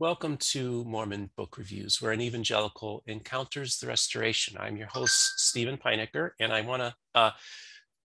[0.00, 4.56] Welcome to Mormon Book Reviews, where an evangelical encounters the restoration.
[4.58, 7.30] I'm your host, Steven Pynakker, and I want to uh,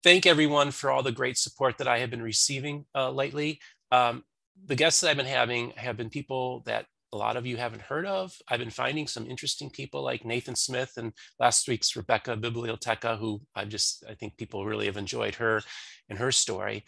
[0.04, 3.62] thank everyone for all the great support that I have been receiving uh, lately.
[3.90, 4.26] Um,
[4.66, 7.84] the guests that I've been having have been people that a lot of you haven't
[7.84, 8.34] heard of.
[8.50, 13.40] I've been finding some interesting people like Nathan Smith and last week's Rebecca Biblioteca, who
[13.56, 15.62] I just, I think people really have enjoyed her
[16.10, 16.84] and her story.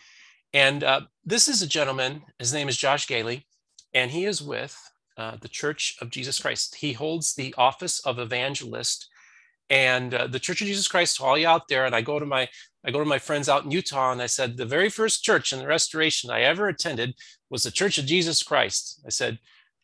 [0.52, 3.46] And uh, this is a gentleman, his name is Josh Gehly,
[3.94, 4.78] and he is with
[5.18, 6.76] uh, the Church of Jesus Christ.
[6.76, 9.10] He holds the office of evangelist.
[9.70, 12.20] And uh, the Church of Jesus Christ, To all you out there, and I go
[12.20, 12.48] to my
[12.86, 15.52] I go to my friends out in Utah, and I said the very first church
[15.52, 17.16] in the Restoration I ever attended
[17.50, 19.02] was the Church of Jesus Christ.
[19.06, 19.38] I said,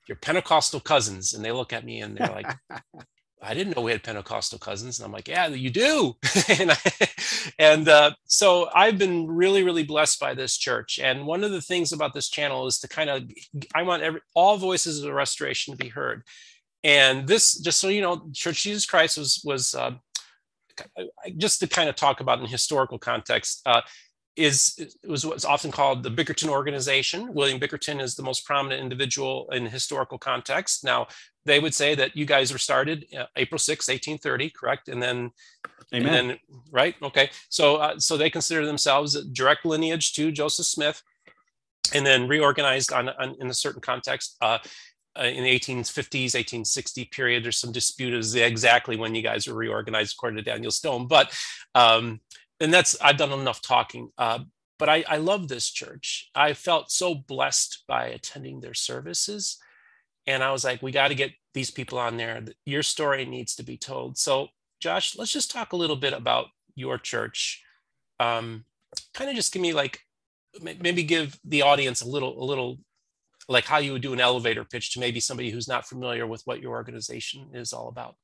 [0.07, 2.55] "Your Pentecostal cousins," and they look at me and they're like,
[3.41, 4.99] I didn't know we had Pentecostal cousins.
[4.99, 6.15] And I'm like, yeah, you do.
[6.49, 6.77] and, I,
[7.59, 10.99] and uh, so I've been really, really blessed by this church.
[10.99, 13.23] And one of the things about this channel is to kind of,
[13.73, 16.23] I want every, all voices of the restoration to be heard.
[16.83, 19.91] And this, just so you know, Church Jesus Christ was, was uh,
[21.37, 23.81] just to kind of talk about in historical context, uh,
[24.35, 27.33] is was what's often called the Bickerton organization.
[27.33, 30.83] William Bickerton is the most prominent individual in historical context.
[30.83, 31.07] Now,
[31.45, 34.89] they would say that you guys were started uh, April 6, 1830, correct?
[34.89, 35.31] And then,
[35.93, 36.13] Amen.
[36.13, 36.39] And then,
[36.71, 36.95] right?
[37.01, 37.29] Okay.
[37.49, 41.01] So, uh, so they consider themselves a direct lineage to Joseph Smith,
[41.93, 44.37] and then reorganized on, on in a certain context.
[44.41, 44.57] Uh,
[45.17, 49.53] uh in the 1850s, 1860 period, there's some dispute as exactly when you guys were
[49.53, 51.31] reorganized according to Daniel Stone, but
[51.75, 52.19] um,
[52.59, 54.09] and that's I've done enough talking.
[54.17, 54.39] Uh,
[54.77, 56.29] but I, I love this church.
[56.35, 59.57] I felt so blessed by attending their services,
[60.27, 62.43] and I was like, we got to get these people on there.
[62.65, 64.17] Your story needs to be told.
[64.17, 64.49] So,
[64.81, 67.63] Josh, let's just talk a little bit about your church.
[68.19, 68.65] Um,
[69.13, 69.99] kind of just give me like
[70.61, 72.79] maybe give the audience a little a little
[73.47, 76.41] like how you would do an elevator pitch to maybe somebody who's not familiar with
[76.45, 78.15] what your organization is all about.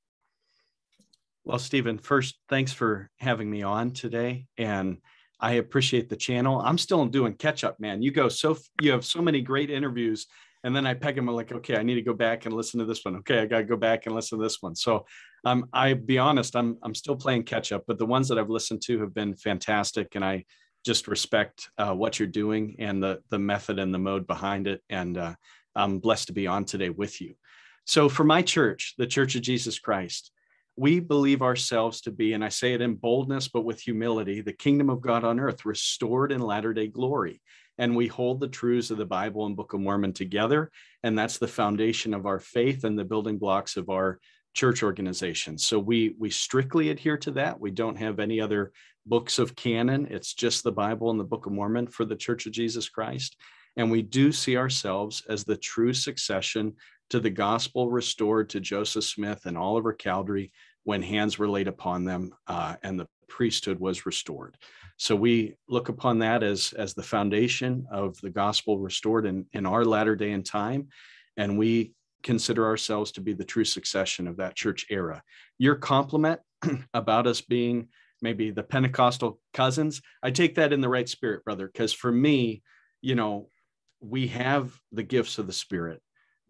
[1.43, 4.45] Well, Steven, first, thanks for having me on today.
[4.57, 4.97] And
[5.39, 6.61] I appreciate the channel.
[6.61, 8.03] I'm still doing catch up, man.
[8.03, 10.27] You go so, you have so many great interviews.
[10.63, 12.85] And then I peg them like, okay, I need to go back and listen to
[12.85, 13.15] this one.
[13.17, 14.75] Okay, I got to go back and listen to this one.
[14.75, 15.07] So
[15.43, 18.51] um, I be honest, I'm, I'm still playing catch up, but the ones that I've
[18.51, 20.13] listened to have been fantastic.
[20.13, 20.45] And I
[20.85, 24.83] just respect uh, what you're doing and the, the method and the mode behind it.
[24.91, 25.33] And uh,
[25.75, 27.33] I'm blessed to be on today with you.
[27.85, 30.31] So for my church, the Church of Jesus Christ,
[30.75, 34.53] we believe ourselves to be, and I say it in boldness, but with humility, the
[34.53, 37.41] kingdom of God on earth restored in latter day glory.
[37.77, 40.71] And we hold the truths of the Bible and Book of Mormon together.
[41.03, 44.19] And that's the foundation of our faith and the building blocks of our
[44.53, 45.57] church organization.
[45.57, 47.59] So we we strictly adhere to that.
[47.59, 48.71] We don't have any other
[49.05, 50.07] books of canon.
[50.11, 53.37] It's just the Bible and the Book of Mormon for the Church of Jesus Christ.
[53.77, 56.73] And we do see ourselves as the true succession
[57.11, 60.53] to the gospel restored to Joseph Smith and Oliver Cowdery
[60.85, 64.57] when hands were laid upon them uh, and the priesthood was restored.
[64.95, 69.65] So we look upon that as, as the foundation of the gospel restored in, in
[69.65, 70.87] our latter day and time.
[71.35, 71.91] And we
[72.23, 75.21] consider ourselves to be the true succession of that church era.
[75.57, 76.39] Your compliment
[76.93, 77.89] about us being
[78.21, 82.61] maybe the Pentecostal cousins, I take that in the right spirit, brother, because for me,
[83.01, 83.49] you know,
[83.99, 86.01] we have the gifts of the Spirit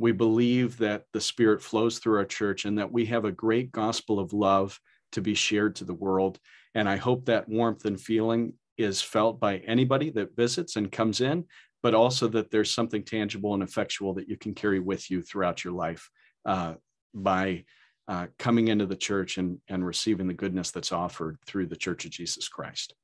[0.01, 3.71] we believe that the Spirit flows through our church and that we have a great
[3.71, 4.79] gospel of love
[5.11, 6.39] to be shared to the world.
[6.73, 11.21] And I hope that warmth and feeling is felt by anybody that visits and comes
[11.21, 11.45] in,
[11.83, 15.63] but also that there's something tangible and effectual that you can carry with you throughout
[15.63, 16.09] your life
[16.45, 16.73] uh,
[17.13, 17.63] by
[18.07, 22.05] uh, coming into the church and, and receiving the goodness that's offered through the Church
[22.05, 22.95] of Jesus Christ.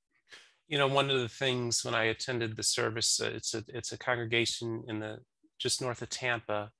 [0.68, 3.92] You know, one of the things when I attended the service, uh, it's a it's
[3.92, 5.20] a congregation in the
[5.60, 6.72] just north of Tampa,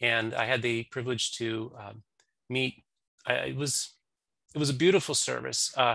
[0.00, 2.02] and I had the privilege to um,
[2.48, 2.84] meet.
[3.26, 3.94] I, it was
[4.54, 5.72] it was a beautiful service.
[5.76, 5.94] Uh,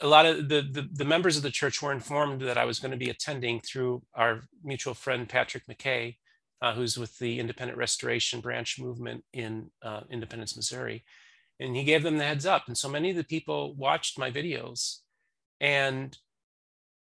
[0.00, 2.80] a lot of the, the, the members of the church were informed that I was
[2.80, 6.16] going to be attending through our mutual friend Patrick McKay,
[6.60, 11.04] uh, who's with the Independent Restoration Branch movement in uh, Independence, Missouri,
[11.60, 12.64] and he gave them the heads up.
[12.66, 14.98] And so many of the people watched my videos,
[15.60, 16.18] and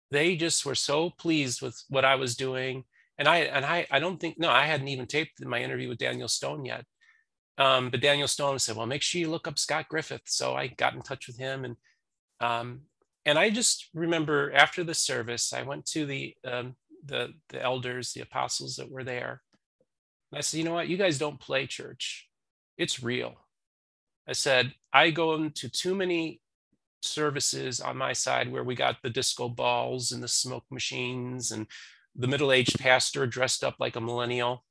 [0.09, 2.85] they just were so pleased with what I was doing
[3.17, 5.97] and I and I I don't think no I hadn't even taped my interview with
[5.97, 6.85] Daniel Stone yet.
[7.57, 10.67] Um, but Daniel Stone said, "Well, make sure you look up Scott Griffith." So I
[10.67, 11.75] got in touch with him, and
[12.39, 12.81] um,
[13.25, 18.13] and I just remember after the service, I went to the um, the the elders,
[18.13, 19.41] the apostles that were there.
[20.31, 20.87] And I said, "You know what?
[20.87, 22.29] You guys don't play church.
[22.77, 23.35] It's real."
[24.27, 26.41] I said, "I go into too many
[27.01, 31.67] services on my side where we got the disco balls and the smoke machines and
[32.17, 34.63] the middle-aged pastor dressed up like a millennial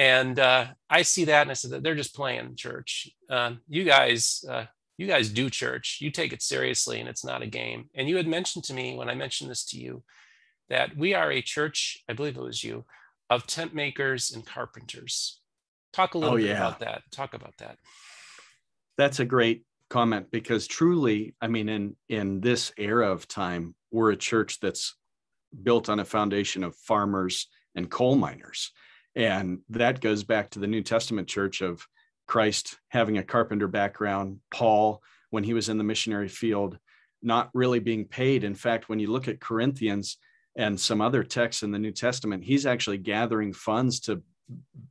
[0.00, 3.10] And uh, I see that and I said, that they're just playing church.
[3.28, 4.64] Uh, you guys, uh,
[4.96, 5.98] you guys do church.
[6.00, 7.90] You take it seriously and it's not a game.
[7.94, 10.02] And you had mentioned to me when I mentioned this to you
[10.70, 12.86] that we are a church, I believe it was you,
[13.28, 15.42] of tent makers and carpenters.
[15.92, 16.66] Talk a little oh, bit yeah.
[16.66, 17.02] about that.
[17.10, 17.76] Talk about that.
[18.96, 24.12] That's a great comment because truly, I mean, in in this era of time, we're
[24.12, 24.94] a church that's
[25.62, 28.72] built on a foundation of farmers and coal miners.
[29.14, 31.86] And that goes back to the New Testament church of
[32.26, 36.78] Christ having a carpenter background, Paul, when he was in the missionary field,
[37.22, 38.44] not really being paid.
[38.44, 40.16] In fact, when you look at Corinthians
[40.56, 44.22] and some other texts in the New Testament, he's actually gathering funds to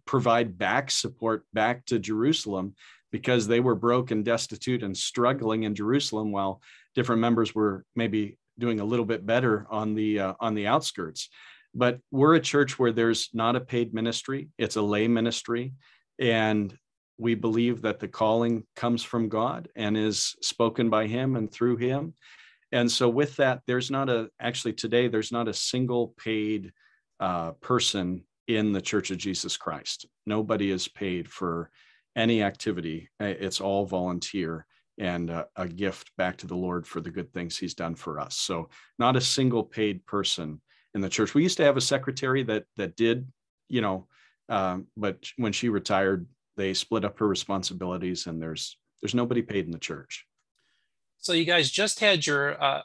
[0.06, 2.76] provide back support back to Jerusalem
[3.12, 6.62] because they were broke and destitute and struggling in Jerusalem while
[6.96, 11.30] different members were maybe doing a little bit better on the uh, on the outskirts.
[11.74, 15.74] But we're a church where there's not a paid ministry it's a lay ministry.
[16.20, 16.76] And
[17.18, 21.78] we believe that the calling comes from god and is spoken by him and through
[21.78, 22.14] him.
[22.72, 26.72] And so with that there's not a actually today there's not a single paid
[27.20, 30.08] uh, person in the church of jesus christ.
[30.26, 31.70] Nobody is paid for
[32.16, 33.10] any activity.
[33.20, 34.66] It's all volunteer
[35.00, 38.20] and a, a, gift back to the Lord for the good things He's done for
[38.20, 38.36] us.
[38.36, 38.70] So,
[39.00, 40.62] not a single paid person
[40.94, 41.34] in the church.
[41.34, 43.32] We used to have a secretary that that did,
[43.70, 44.08] you know,
[44.50, 49.66] um, but when she retired, they split up her responsibilities, and there's there's nobody paid
[49.66, 50.26] in the church.
[51.18, 52.82] So, you guys just had your uh,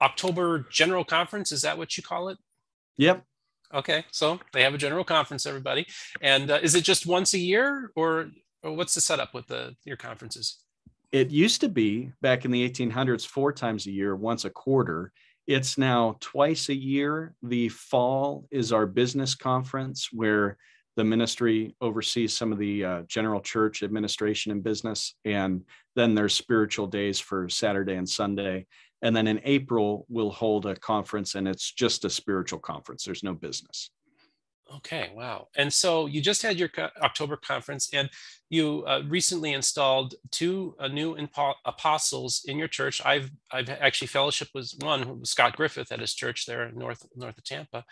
[0.00, 1.50] October general conference.
[1.50, 2.38] Is that what you call it?
[2.96, 3.24] Yep.
[3.74, 5.88] Okay, so they have a general conference, everybody,
[6.20, 8.30] and uh, is it just once a year, or,
[8.62, 10.60] or what's the setup with the your conferences?
[11.16, 15.12] It used to be back in the 1800s four times a year once a quarter.
[15.46, 17.34] It's now twice a year.
[17.42, 20.58] The fall is our business conference where
[20.94, 25.62] the ministry oversees some of the uh, general church administration and business and
[25.94, 28.66] then there's spiritual days for saturday and sunday.
[29.00, 33.04] And then in april we'll hold a conference and it's just a spiritual conference.
[33.04, 33.90] There's no business
[34.74, 35.46] Okay, wow.
[35.56, 36.70] And so you just had your
[37.00, 38.10] October conference and
[38.50, 43.00] you uh, recently installed two uh, new impo- apostles in your church.
[43.04, 47.44] I've I've actually fellowship with one, Scott Griffith at his church there north north of
[47.44, 47.84] Tampa,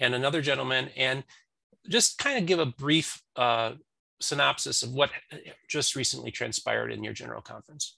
[0.00, 0.90] and another gentleman.
[0.96, 1.22] And
[1.88, 3.72] just kind of give a brief uh,
[4.20, 5.10] synopsis of what
[5.68, 7.96] just recently transpired in your general conference.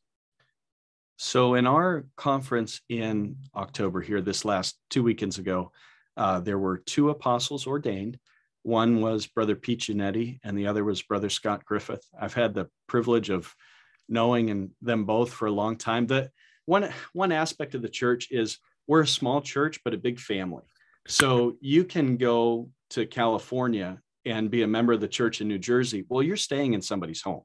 [1.17, 5.73] So in our conference in October here, this last two weekends ago,
[6.17, 8.19] uh, there were two apostles ordained.
[8.63, 12.05] One was Brother Pete and the other was Brother Scott Griffith.
[12.19, 13.55] I've had the privilege of
[14.09, 16.07] knowing and them both for a long time.
[16.07, 16.31] The
[16.67, 20.65] one one aspect of the church is we're a small church, but a big family.
[21.07, 25.59] So you can go to California and be a member of the church in New
[25.59, 26.05] Jersey.
[26.09, 27.43] Well, you're staying in somebody's home.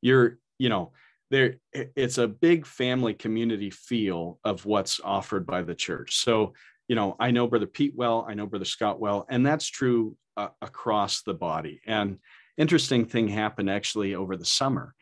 [0.00, 0.92] You're, you know,
[1.30, 6.16] there it's a big family community feel of what's offered by the church.
[6.16, 6.52] So
[6.88, 10.16] you know, I know Brother Pete well, I know Brother Scott well, and that's true
[10.36, 11.80] uh, across the body.
[11.86, 12.18] And
[12.56, 14.94] interesting thing happened actually over the summer.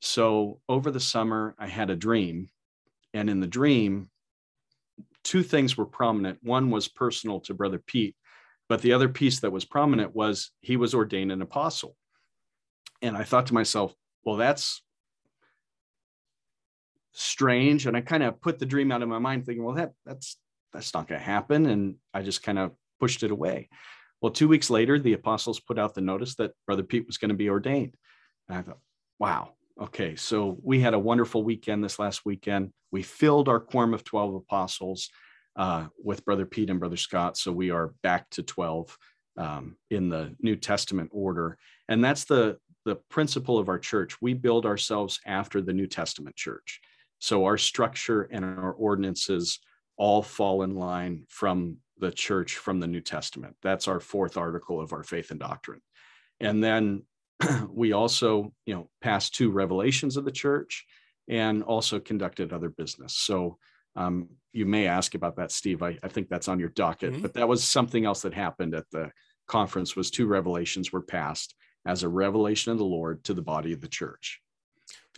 [0.00, 2.48] So over the summer, I had a dream,
[3.12, 4.10] and in the dream,
[5.24, 6.38] two things were prominent.
[6.42, 8.16] One was personal to Brother Pete,
[8.68, 11.96] but the other piece that was prominent was he was ordained an apostle.
[13.02, 13.94] And I thought to myself,
[14.24, 14.82] well, that's
[17.12, 17.86] strange.
[17.86, 20.36] And I kind of put the dream out of my mind, thinking, well, that that's
[20.72, 21.66] that's not going to happen.
[21.66, 23.68] And I just kind of pushed it away.
[24.20, 27.30] Well, two weeks later, the apostles put out the notice that Brother Pete was going
[27.30, 27.94] to be ordained.
[28.48, 28.78] And I thought,
[29.18, 30.14] wow, okay.
[30.16, 32.72] So we had a wonderful weekend this last weekend.
[32.92, 35.08] We filled our quorum of 12 apostles
[35.56, 37.36] uh, with Brother Pete and Brother Scott.
[37.36, 38.96] So we are back to 12
[39.36, 41.56] um, in the New Testament order.
[41.88, 44.20] And that's the, the principle of our church.
[44.20, 46.80] We build ourselves after the New Testament church.
[47.20, 49.60] So our structure and our ordinances
[50.00, 53.54] all fall in line from the church from the New Testament.
[53.62, 55.82] That's our fourth article of our faith and doctrine.
[56.40, 57.02] And then
[57.70, 60.86] we also, you know, passed two revelations of the church
[61.28, 63.14] and also conducted other business.
[63.14, 63.58] So
[63.94, 65.82] um, you may ask about that, Steve.
[65.82, 67.22] I, I think that's on your docket, mm-hmm.
[67.22, 69.10] but that was something else that happened at the
[69.48, 71.54] conference was two revelations were passed
[71.84, 74.40] as a revelation of the Lord to the body of the church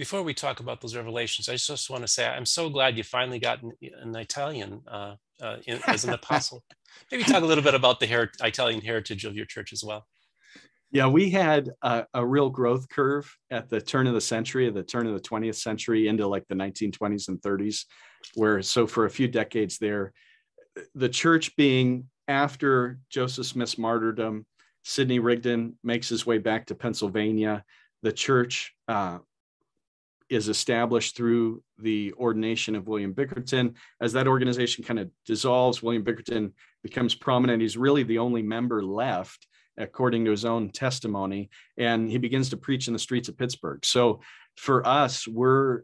[0.02, 3.04] before we talk about those revelations, I just want to say I'm so glad you
[3.04, 6.64] finally got an, an Italian uh, uh, in, as an apostle.
[7.12, 10.04] Maybe talk a little bit about the her- Italian heritage of your church as well.
[10.90, 14.74] Yeah, we had a, a, real growth curve at the turn of the century, at
[14.74, 17.84] the turn of the 20th century into like the 1920s and 30s,
[18.34, 20.12] where so for a few decades there,
[20.96, 24.46] the church being after Joseph Smith's martyrdom,
[24.82, 27.62] Sidney Rigdon makes his way back to Pennsylvania.
[28.02, 29.18] The church uh,
[30.32, 33.74] is established through the ordination of William Bickerton.
[34.00, 37.60] As that organization kind of dissolves, William Bickerton becomes prominent.
[37.60, 39.46] He's really the only member left,
[39.76, 43.84] according to his own testimony, and he begins to preach in the streets of Pittsburgh.
[43.84, 44.20] So
[44.56, 45.82] for us, we're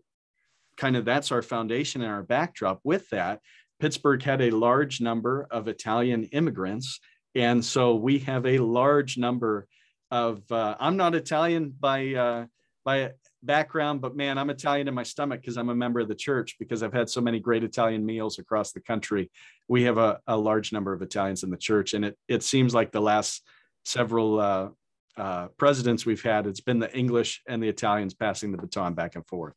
[0.77, 2.81] kind of that's our foundation and our backdrop.
[2.85, 3.41] With that,
[3.81, 7.01] Pittsburgh had a large number of Italian immigrants.
[7.35, 9.67] And so we have a large number
[10.11, 12.47] of, uh, I'm not Italian by, uh,
[12.85, 16.15] by background, but man, I'm Italian in my stomach because I'm a member of the
[16.15, 19.31] church because I've had so many great Italian meals across the country.
[19.69, 21.95] We have a, a large number of Italians in the church.
[21.95, 23.47] And it, it seems like the last
[23.85, 24.69] several uh,
[25.17, 29.15] uh, presidents we've had, it's been the English and the Italians passing the baton back
[29.15, 29.55] and forth.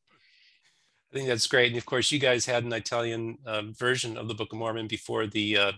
[1.11, 1.71] I think that's great.
[1.71, 4.87] And of course, you guys had an Italian uh, version of the Book of Mormon
[4.87, 5.71] before the uh,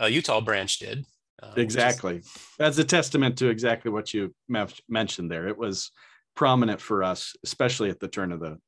[0.00, 1.04] uh, Utah branch did.
[1.42, 2.18] Uh, exactly.
[2.18, 2.38] Is...
[2.58, 4.34] That's a testament to exactly what you
[4.88, 5.48] mentioned there.
[5.48, 5.90] It was
[6.34, 8.58] prominent for us, especially at the turn of the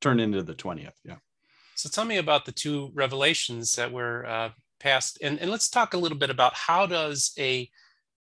[0.00, 0.94] turn into the 20th.
[1.04, 1.16] Yeah.
[1.74, 5.18] So tell me about the two revelations that were uh, passed.
[5.22, 7.68] And, and let's talk a little bit about how does a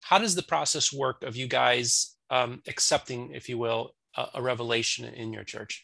[0.01, 4.41] how does the process work of you guys um, accepting, if you will, a, a
[4.41, 5.83] revelation in your church?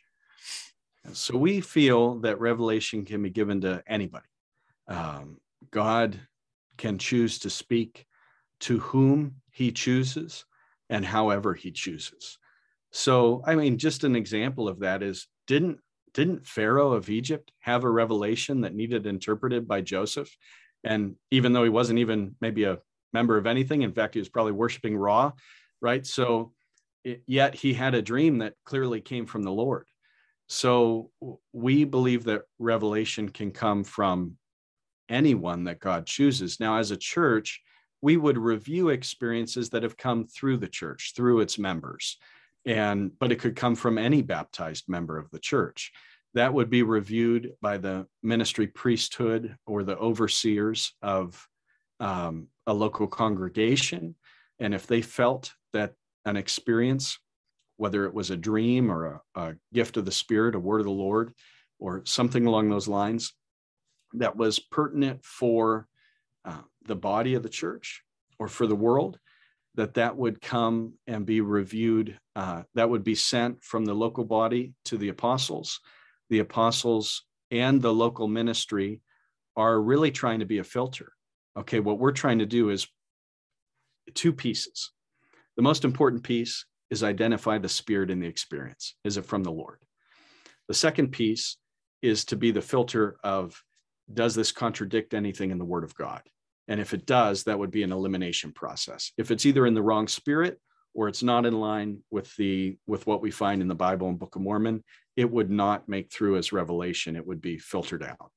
[1.13, 4.27] So we feel that revelation can be given to anybody.
[4.87, 5.37] Um,
[5.71, 6.19] God
[6.77, 8.05] can choose to speak
[8.61, 10.45] to whom he chooses
[10.89, 12.37] and however he chooses.
[12.91, 15.79] So, I mean, just an example of that is didn't
[16.13, 20.35] didn't Pharaoh of Egypt have a revelation that needed interpreted by Joseph?
[20.83, 22.79] And even though he wasn't even maybe a
[23.13, 25.31] member of anything, in fact, he was probably worshiping Ra,
[25.81, 26.05] right?
[26.05, 26.51] So,
[27.03, 29.87] it, yet he had a dream that clearly came from the Lord.
[30.47, 31.11] So
[31.53, 34.37] we believe that revelation can come from
[35.07, 36.59] anyone that God chooses.
[36.59, 37.61] Now, as a church,
[38.01, 42.17] we would review experiences that have come through the church, through its members.
[42.65, 45.91] And but it could come from any baptized member of the church.
[46.33, 51.45] That would be reviewed by the ministry priesthood or the overseers of
[51.99, 54.15] um, a local congregation.
[54.59, 55.93] And if they felt that
[56.25, 57.17] an experience
[57.81, 60.85] whether it was a dream or a, a gift of the Spirit, a word of
[60.85, 61.33] the Lord,
[61.79, 63.33] or something along those lines
[64.13, 65.87] that was pertinent for
[66.45, 68.03] uh, the body of the church
[68.37, 69.17] or for the world,
[69.75, 72.19] that that would come and be reviewed.
[72.35, 75.79] Uh, that would be sent from the local body to the apostles.
[76.29, 79.01] The apostles and the local ministry
[79.55, 81.13] are really trying to be a filter.
[81.57, 82.87] Okay, what we're trying to do is
[84.13, 84.91] two pieces.
[85.57, 88.95] The most important piece is identify the spirit in the experience.
[89.03, 89.79] Is it from the Lord?
[90.67, 91.57] The second piece
[92.01, 93.61] is to be the filter of
[94.13, 96.21] does this contradict anything in the Word of God?
[96.67, 99.11] And if it does, that would be an elimination process.
[99.17, 100.59] If it's either in the wrong spirit
[100.93, 104.19] or it's not in line with the with what we find in the Bible and
[104.19, 104.83] Book of Mormon,
[105.15, 107.15] it would not make through as revelation.
[107.15, 108.31] It would be filtered out.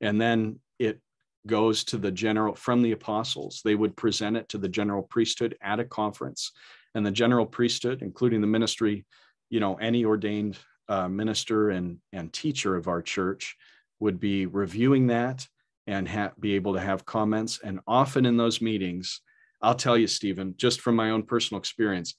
[0.00, 1.00] And then it
[1.46, 3.62] goes to the general from the apostles.
[3.64, 6.52] They would present it to the general priesthood at a conference
[6.94, 9.06] and the general priesthood, including the ministry,
[9.50, 10.58] you know, any ordained
[10.88, 13.56] uh, minister and, and teacher of our church
[14.00, 15.46] would be reviewing that
[15.88, 17.58] and ha- be able to have comments.
[17.64, 19.22] And often in those meetings,
[19.62, 22.14] I'll tell you, Steven, just from my own personal experience,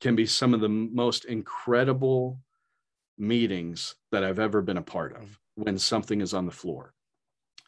[0.00, 2.38] can be some of the most incredible
[3.18, 6.94] meetings that I've ever been a part of when something is on the floor.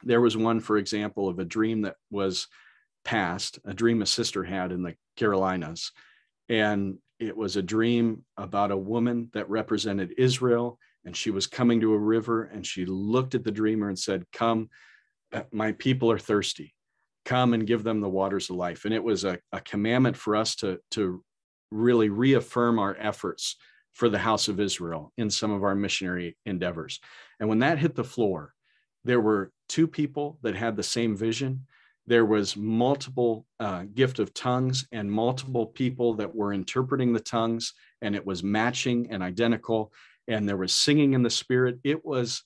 [0.05, 2.47] There was one, for example, of a dream that was
[3.05, 5.91] passed, a dream a sister had in the Carolinas
[6.49, 10.79] and it was a dream about a woman that represented Israel.
[11.05, 14.27] And she was coming to a river and she looked at the dreamer and said,
[14.33, 14.69] Come,
[15.53, 16.75] my people are thirsty.
[17.25, 18.85] Come and give them the waters of life.
[18.85, 21.23] And it was a, a commandment for us to, to
[21.71, 23.57] really reaffirm our efforts
[23.93, 27.01] for the house of Israel in some of our missionary endeavors.
[27.39, 28.55] And when that hit the floor,
[29.05, 31.67] there were two people that had the same vision
[32.07, 37.75] there was multiple uh, gift of tongues and multiple people that were interpreting the tongues
[38.01, 39.93] and it was matching and identical
[40.29, 42.43] and there was singing in the spirit it was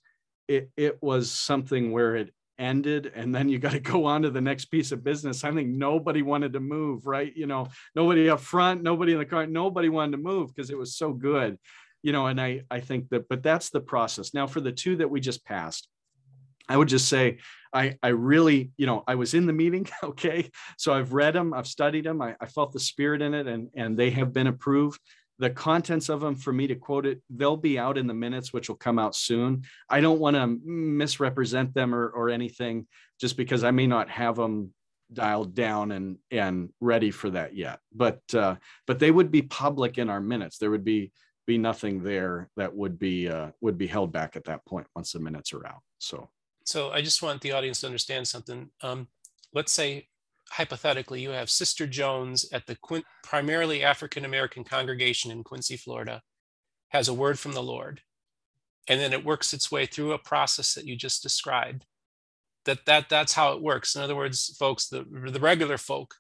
[0.48, 4.30] it, it was something where it ended and then you got to go on to
[4.30, 8.28] the next piece of business i think nobody wanted to move right you know nobody
[8.30, 11.58] up front nobody in the car nobody wanted to move because it was so good
[12.02, 14.96] you know and i i think that but that's the process now for the two
[14.96, 15.88] that we just passed
[16.68, 17.38] I would just say,
[17.72, 19.88] I, I really, you know, I was in the meeting.
[20.02, 20.50] Okay.
[20.78, 23.68] So I've read them, I've studied them, I, I felt the spirit in it, and,
[23.74, 25.00] and they have been approved.
[25.38, 28.52] The contents of them, for me to quote it, they'll be out in the minutes,
[28.52, 29.64] which will come out soon.
[29.88, 32.86] I don't want to misrepresent them or, or anything
[33.20, 34.72] just because I may not have them
[35.12, 37.78] dialed down and and ready for that yet.
[37.94, 40.58] But uh but they would be public in our minutes.
[40.58, 41.12] There would be
[41.46, 45.12] be nothing there that would be uh would be held back at that point once
[45.12, 46.28] the minutes are out so.
[46.64, 48.70] So i just want the audience to understand something.
[48.82, 49.08] Um
[49.52, 50.08] let's say
[50.50, 56.22] hypothetically you have sister jones at the Quin- primarily african american congregation in quincy florida
[56.90, 58.00] has a word from the lord
[58.88, 61.84] and then it works its way through a process that you just described.
[62.64, 63.94] That that that's how it works.
[63.94, 66.14] In other words folks the the regular folk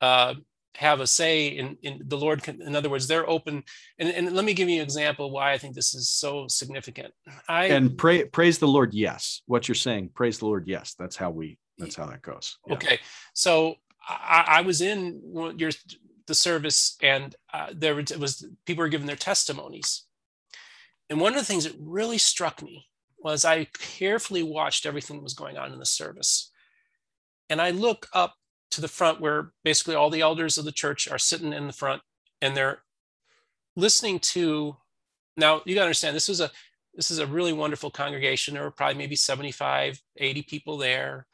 [0.00, 0.34] uh,
[0.76, 3.64] have a say in in the lord can, in other words they're open.
[3.98, 7.12] And, and let me give you an example why i think this is so significant.
[7.48, 9.42] I and pray praise the lord yes.
[9.46, 10.94] What you're saying praise the lord yes.
[10.98, 12.58] That's how we that's how that goes.
[12.66, 12.74] Yeah.
[12.74, 12.98] okay
[13.32, 13.76] so
[14.08, 15.20] I, I, was in
[15.56, 15.70] your
[16.26, 20.04] the service and uh, there was people were giving their testimonies.
[21.08, 25.22] And one of the things that really struck me was I carefully watched everything that
[25.22, 26.50] was going on in the service.
[27.48, 28.34] And I look up
[28.72, 31.72] to the front where basically all the elders of the church are sitting in the
[31.72, 32.02] front
[32.42, 32.82] and they're
[33.76, 34.76] listening to
[35.36, 36.50] now you got to understand this is a
[36.94, 38.54] this is a really wonderful congregation.
[38.54, 41.26] There were probably maybe 75 80 people there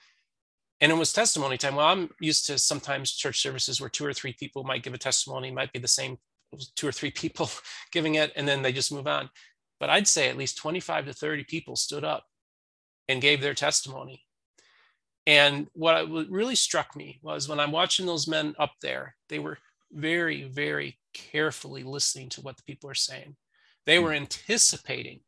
[0.82, 4.12] and it was testimony time well i'm used to sometimes church services where two or
[4.12, 6.18] three people might give a testimony might be the same
[6.76, 7.48] two or three people
[7.92, 9.30] giving it and then they just move on
[9.82, 12.26] but I'd say at least 25 to 30 people stood up
[13.08, 14.22] and gave their testimony.
[15.26, 19.58] And what really struck me was when I'm watching those men up there, they were
[19.90, 23.34] very, very carefully listening to what the people are saying.
[23.84, 24.18] They were hmm.
[24.18, 25.22] anticipating,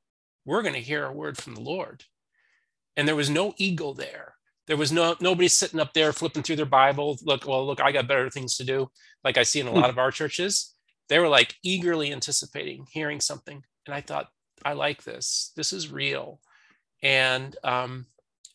[0.45, 2.05] we're going to hear a word from the Lord.
[2.97, 4.34] And there was no ego there.
[4.67, 7.19] There was no nobody sitting up there flipping through their Bible.
[7.23, 8.91] Look, well, look, I got better things to do,
[9.23, 10.75] like I see in a lot of our churches.
[11.09, 13.63] They were like eagerly anticipating hearing something.
[13.87, 14.29] And I thought,
[14.65, 15.53] I like this.
[15.57, 16.41] This is real.
[17.03, 18.07] And um,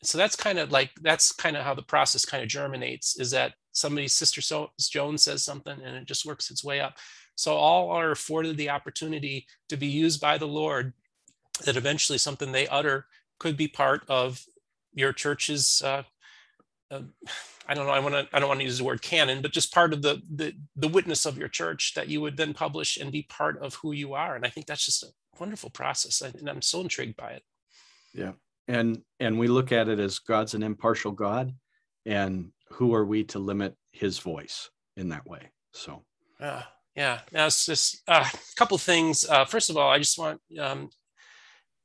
[0.01, 3.29] so that's kind of like, that's kind of how the process kind of germinates is
[3.31, 6.95] that somebody, Sister so- Jones says something and it just works its way up.
[7.35, 10.93] So all are afforded the opportunity to be used by the Lord
[11.65, 13.05] that eventually something they utter
[13.39, 14.43] could be part of
[14.93, 16.03] your church's uh,
[16.91, 17.01] uh,
[17.67, 17.93] I don't know.
[17.93, 18.27] I want to.
[18.33, 20.87] I don't want to use the word canon, but just part of the, the the
[20.87, 24.15] witness of your church that you would then publish and be part of who you
[24.15, 24.35] are.
[24.35, 25.07] And I think that's just a
[25.39, 27.43] wonderful process, and I'm so intrigued by it.
[28.13, 28.31] Yeah,
[28.67, 31.53] and and we look at it as God's an impartial God,
[32.07, 35.51] and who are we to limit His voice in that way?
[35.73, 36.03] So.
[36.39, 36.63] Uh,
[36.95, 37.19] yeah.
[37.31, 39.27] Now it's just uh, a couple things.
[39.29, 40.89] Uh, first of all, I just want um,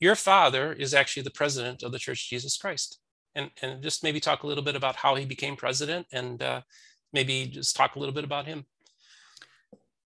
[0.00, 2.98] your father is actually the president of the Church of Jesus Christ
[3.34, 6.60] and, and just maybe talk a little bit about how he became president and uh,
[7.12, 8.64] maybe just talk a little bit about him.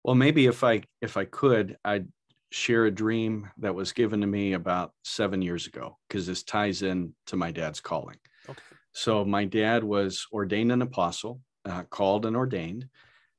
[0.03, 2.09] Well, maybe if I if I could, I'd
[2.51, 6.83] share a dream that was given to me about seven years ago because this ties
[6.83, 8.17] in to my dad's calling.
[8.49, 8.61] Okay.
[8.93, 12.89] So my dad was ordained an apostle, uh, called and ordained,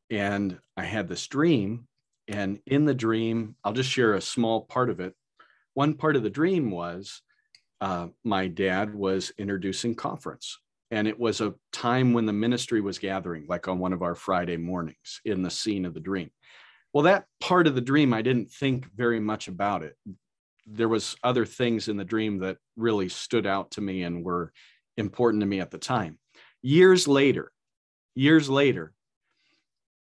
[0.09, 1.87] and I had this dream.
[2.27, 5.13] And in the dream, I'll just share a small part of it.
[5.75, 7.21] One part of the dream was
[7.81, 10.57] uh, my dad was introducing conference.
[10.91, 14.15] And it was a time when the ministry was gathering, like on one of our
[14.15, 16.31] Friday mornings in the scene of the dream.
[16.93, 19.97] Well, that part of the dream, I didn't think very much about it.
[20.65, 24.53] There was other things in the dream that really stood out to me and were
[24.95, 26.17] important to me at the time.
[26.61, 27.51] Years later,
[28.15, 28.93] years later,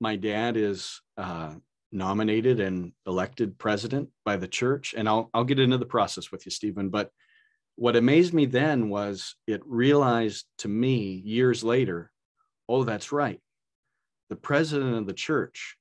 [0.00, 1.54] my dad is uh,
[1.94, 4.94] nominated and elected president by the church.
[4.96, 6.90] And I'll, I'll get into the process with you, Steven.
[6.90, 7.10] But
[7.76, 12.10] what amazed me then was it realized to me years later
[12.68, 13.40] oh, that's right.
[14.30, 15.76] The president of the church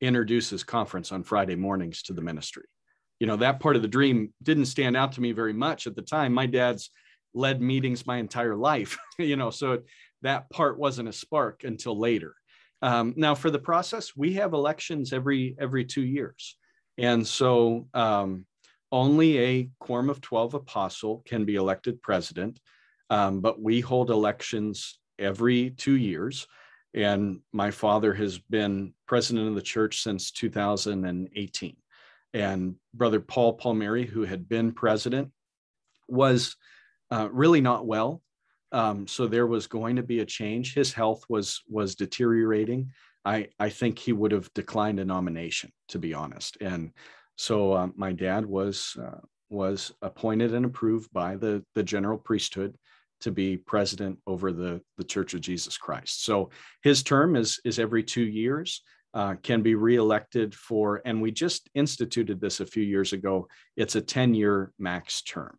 [0.00, 2.64] introduces conference on Friday mornings to the ministry.
[3.20, 5.94] You know, that part of the dream didn't stand out to me very much at
[5.94, 6.32] the time.
[6.32, 6.90] My dad's
[7.34, 9.80] led meetings my entire life, you know, so
[10.22, 12.34] that part wasn't a spark until later.
[12.82, 16.56] Um, now, for the process, we have elections every every two years,
[16.98, 18.44] and so um,
[18.92, 22.60] only a quorum of 12 apostle can be elected president,
[23.08, 26.46] um, but we hold elections every two years.
[26.94, 31.76] And my father has been president of the church since 2018.
[32.34, 35.30] And Brother Paul Palmieri, who had been president,
[36.06, 36.56] was
[37.10, 38.20] uh, really not well.
[38.72, 40.74] Um, so there was going to be a change.
[40.74, 42.90] His health was was deteriorating.
[43.24, 46.56] I, I think he would have declined a nomination, to be honest.
[46.60, 46.90] And
[47.36, 52.76] so uh, my dad was uh, was appointed and approved by the the general priesthood
[53.20, 56.24] to be president over the the Church of Jesus Christ.
[56.24, 56.50] So
[56.82, 58.82] his term is is every two years.
[59.14, 63.46] Uh, can be reelected for, and we just instituted this a few years ago.
[63.76, 65.58] It's a 10 year max term.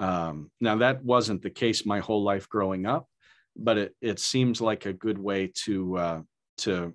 [0.00, 3.06] Um, now, that wasn't the case my whole life growing up.
[3.56, 6.22] but it it seems like a good way to uh,
[6.58, 6.94] to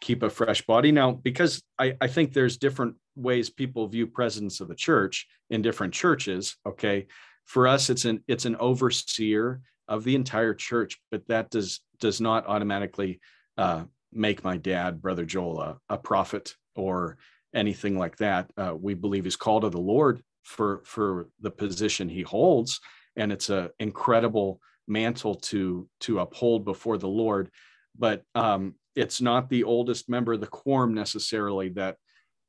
[0.00, 0.92] keep a fresh body.
[0.92, 5.62] Now, because I, I think there's different ways people view presidents of the church in
[5.62, 6.56] different churches.
[6.66, 7.06] Okay,
[7.44, 12.20] for us, it's an it's an overseer of the entire church, but that does does
[12.20, 13.20] not automatically
[13.56, 17.16] uh, make my dad, brother Joel, a, a prophet or
[17.54, 18.50] anything like that.
[18.56, 22.80] Uh, we believe he's called of the Lord for for the position he holds,
[23.16, 27.50] and it's an incredible mantle to to uphold before the Lord.
[27.98, 31.96] But um, it's not the oldest member of the quorum necessarily that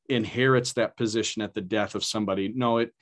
[0.10, 2.54] inherits that position at the death of somebody.
[2.56, 2.94] No, it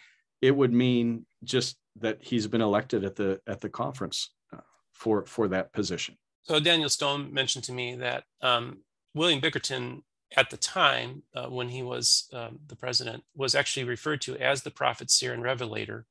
[0.41, 4.61] it would mean just that he's been elected at the at the conference uh,
[4.93, 6.17] for for that position.
[6.43, 8.79] So Daniel Stone mentioned to me that um,
[9.13, 10.03] William Bickerton
[10.37, 14.61] at the time uh, when he was um, the president was actually referred to as
[14.63, 16.05] the prophet, seer, and revelator.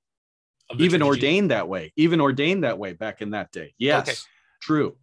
[0.79, 1.93] Even ordained that way.
[1.97, 3.75] Even ordained that way back in that day.
[3.79, 4.17] Yes, okay.
[4.61, 4.97] true.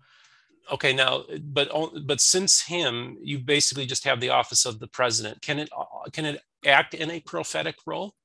[0.71, 1.69] Okay, now, but
[2.05, 5.41] but since him, you basically just have the office of the president.
[5.41, 8.15] Can it uh, can it act in a prophetic role?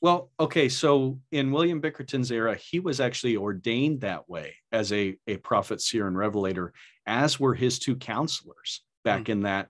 [0.00, 5.16] Well, okay, so in William Bickerton's era, he was actually ordained that way as a,
[5.26, 6.72] a prophet, seer, and revelator,
[7.04, 9.32] as were his two counselors back mm-hmm.
[9.32, 9.68] in that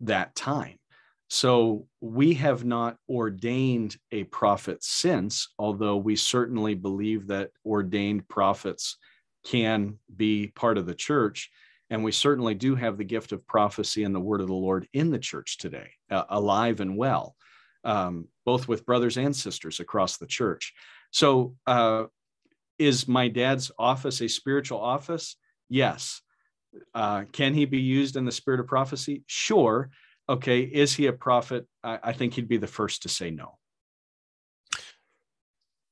[0.00, 0.78] that time.
[1.28, 8.98] So we have not ordained a prophet since, although we certainly believe that ordained prophets
[9.44, 11.50] can be part of the church.
[11.90, 14.86] And we certainly do have the gift of prophecy and the word of the Lord
[14.92, 17.36] in the church today, uh, alive and well
[17.84, 20.72] um, both with brothers and sisters across the church.
[21.10, 22.04] So, uh,
[22.78, 25.36] is my dad's office a spiritual office?
[25.68, 26.22] Yes.
[26.94, 29.22] Uh, can he be used in the spirit of prophecy?
[29.26, 29.90] Sure.
[30.28, 30.60] Okay.
[30.60, 31.66] Is he a prophet?
[31.82, 33.58] I, I think he'd be the first to say no.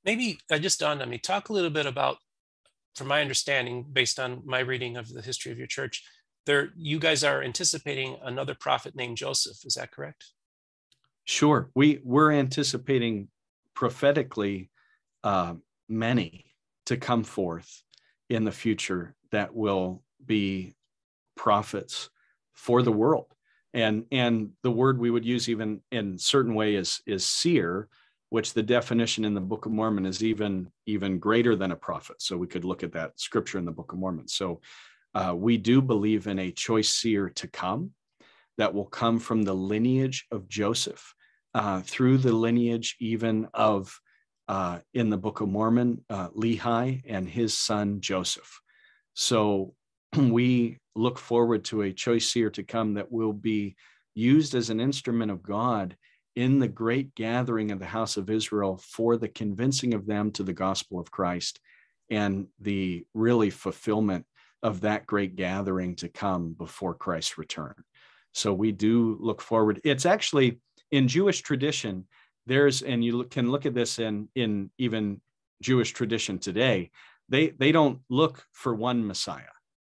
[0.05, 1.19] Maybe I just dawned on me.
[1.19, 2.17] Talk a little bit about,
[2.97, 6.03] from my understanding, based on my reading of the history of your church,
[6.47, 9.65] there you guys are anticipating another prophet named Joseph.
[9.65, 10.33] Is that correct?
[11.25, 11.71] Sure.
[11.75, 13.29] We we're anticipating
[13.75, 14.71] prophetically
[15.23, 15.55] uh,
[15.89, 16.47] many
[16.87, 17.83] to come forth
[18.29, 20.75] in the future that will be
[21.37, 22.11] prophets
[22.53, 23.27] for the world.
[23.75, 27.89] And and the word we would use even in certain way is is seer,
[28.29, 32.21] which the definition in the Book of Mormon is even even greater than a prophet.
[32.21, 34.29] So we could look at that scripture in the Book of Mormon.
[34.29, 34.61] So
[35.15, 37.93] uh, we do believe in a choice seer to come
[38.59, 41.15] that will come from the lineage of Joseph,
[41.55, 43.99] uh, through the lineage even of,
[44.49, 48.61] uh, in the Book of Mormon, uh, Lehi and his son Joseph.
[49.15, 49.75] So
[50.17, 53.77] we look forward to a choice seer to come that will be
[54.15, 55.97] used as an instrument of God
[56.37, 60.43] in the great gathering of the house of Israel for the convincing of them to
[60.43, 61.61] the gospel of Christ
[62.11, 64.27] and the really fulfillment
[64.63, 67.75] of that great gathering to come before Christ's return.
[68.33, 69.81] So we do look forward.
[69.85, 72.07] It's actually in Jewish tradition,
[72.47, 75.21] there's and you can look at this in in even
[75.63, 76.91] Jewish tradition today.
[77.29, 79.45] They they don't look for one Messiah.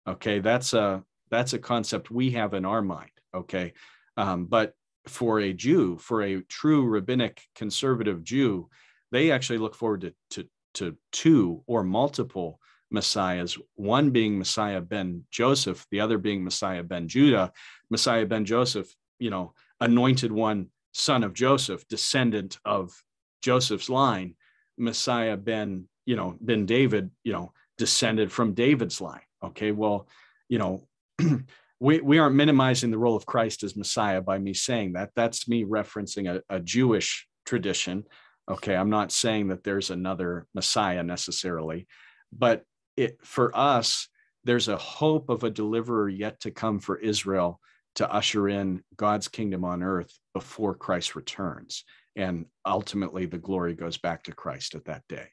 [0.08, 3.12] Okay, that's a that's a concept we have in our mind.
[3.34, 3.74] Okay,
[4.18, 4.76] um, but
[5.08, 8.70] for a Jew, for a true rabbinic conservative Jew,
[9.12, 12.60] they actually look forward to to, to two or multiple
[12.94, 17.52] messiahs, one being Messiah ben Joseph, the other being Messiah ben Judah.
[17.90, 23.04] Messiah ben Joseph, you know, anointed one, son of Joseph, descendant of
[23.42, 24.36] Joseph's line.
[24.78, 29.22] Messiah ben, you know, ben David, you know, descended from David's line.
[29.44, 30.08] Okay, well,
[30.48, 30.88] you know,
[31.80, 35.12] we, we aren't minimizing the role of Christ as Messiah by me saying that.
[35.16, 38.06] That's me referencing a, a Jewish tradition.
[38.50, 41.88] Okay, I'm not saying that there's another Messiah necessarily,
[42.32, 42.64] but
[42.96, 44.08] it for us
[44.44, 47.60] there's a hope of a deliverer yet to come for Israel
[47.96, 51.84] to usher in God's kingdom on earth before Christ returns.
[52.16, 55.28] And ultimately, the glory goes back to Christ at that day.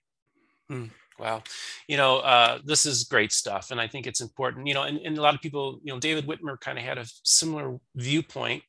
[0.71, 1.43] Mm, wow.
[1.87, 3.71] You know, uh, this is great stuff.
[3.71, 6.01] And I think it's important, you know, and, and a lot of people, you know,
[6.01, 8.63] David Whitmer kind of had a similar viewpoint.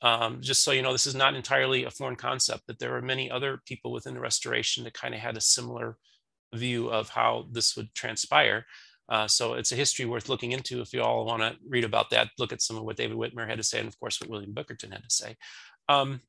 [0.00, 3.02] Um, just so you know, this is not entirely a foreign concept, that there are
[3.02, 5.96] many other people within the restoration that kind of had a similar
[6.54, 8.64] view of how this would transpire.
[9.08, 12.10] Uh, so it's a history worth looking into if you all want to read about
[12.10, 12.28] that.
[12.38, 14.54] Look at some of what David Whitmer had to say, and of course what William
[14.54, 15.36] Bickerton had to say.
[15.88, 16.20] Um,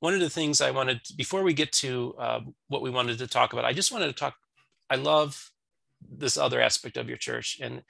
[0.00, 3.26] one of the things I wanted before we get to uh, what we wanted to
[3.26, 4.34] talk about, I just wanted to talk.
[4.90, 5.50] I love
[6.08, 7.82] this other aspect of your church, and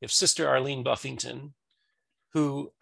[0.00, 1.54] if Sister Arlene Buffington,
[2.32, 2.72] who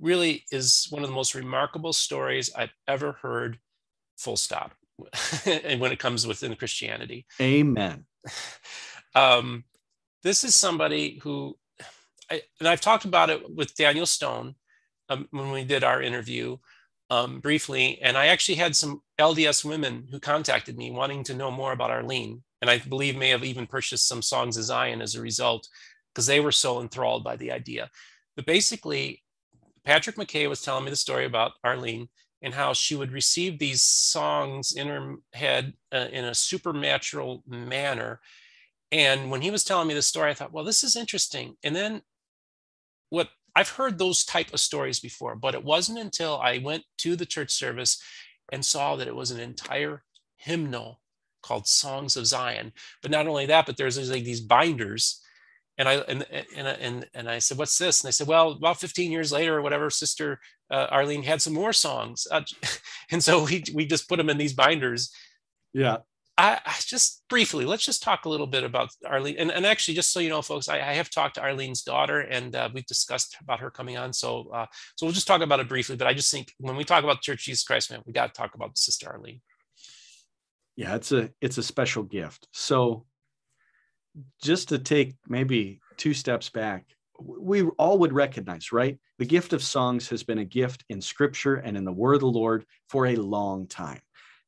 [0.00, 3.58] really is one of the most remarkable stories I've ever heard,
[4.16, 4.74] full stop.
[5.46, 7.26] and when it comes within Christianity.
[7.40, 8.04] Amen.
[9.16, 9.62] Um,
[10.24, 11.56] this is somebody who,
[12.28, 14.56] I, and I've talked about it with Daniel Stone
[15.08, 16.56] um, when we did our interview
[17.10, 18.00] um, briefly.
[18.02, 21.90] And I actually had some LDS women who contacted me wanting to know more about
[21.90, 22.42] Arlene.
[22.64, 25.68] And I believe may have even purchased some Songs of Zion as a result
[26.14, 27.90] because they were so enthralled by the idea.
[28.36, 29.22] But basically,
[29.84, 32.08] Patrick McKay was telling me the story about Arlene
[32.40, 38.22] and how she would receive these songs in her head uh, in a supernatural manner.
[38.90, 41.56] And when he was telling me the story, I thought, well, this is interesting.
[41.62, 42.00] And then
[43.10, 47.14] what I've heard those type of stories before, but it wasn't until I went to
[47.14, 48.02] the church service
[48.50, 50.02] and saw that it was an entire
[50.36, 51.02] hymnal
[51.44, 52.72] called Songs of Zion.
[53.02, 55.20] But not only that, but there's, there's like these binders
[55.78, 58.80] and I and and and and I said, "What's this?" And they said, "Well, about
[58.80, 62.42] 15 years later, or whatever, Sister uh, Arlene had some more songs," uh,
[63.10, 65.12] and so we we just put them in these binders.
[65.72, 65.98] Yeah.
[66.36, 69.94] I, I, just briefly let's just talk a little bit about Arlene, and, and actually,
[69.94, 72.86] just so you know, folks, I, I have talked to Arlene's daughter, and uh, we've
[72.86, 74.12] discussed about her coming on.
[74.12, 75.94] So, uh, so we'll just talk about it briefly.
[75.94, 78.40] But I just think when we talk about Church Jesus Christ, man, we got to
[78.40, 79.42] talk about Sister Arlene.
[80.76, 82.48] Yeah, it's a it's a special gift.
[82.52, 83.06] So
[84.42, 86.86] just to take maybe two steps back,
[87.20, 88.98] we all would recognize, right?
[89.18, 92.20] The gift of songs has been a gift in scripture and in the word of
[92.20, 94.00] the Lord for a long time.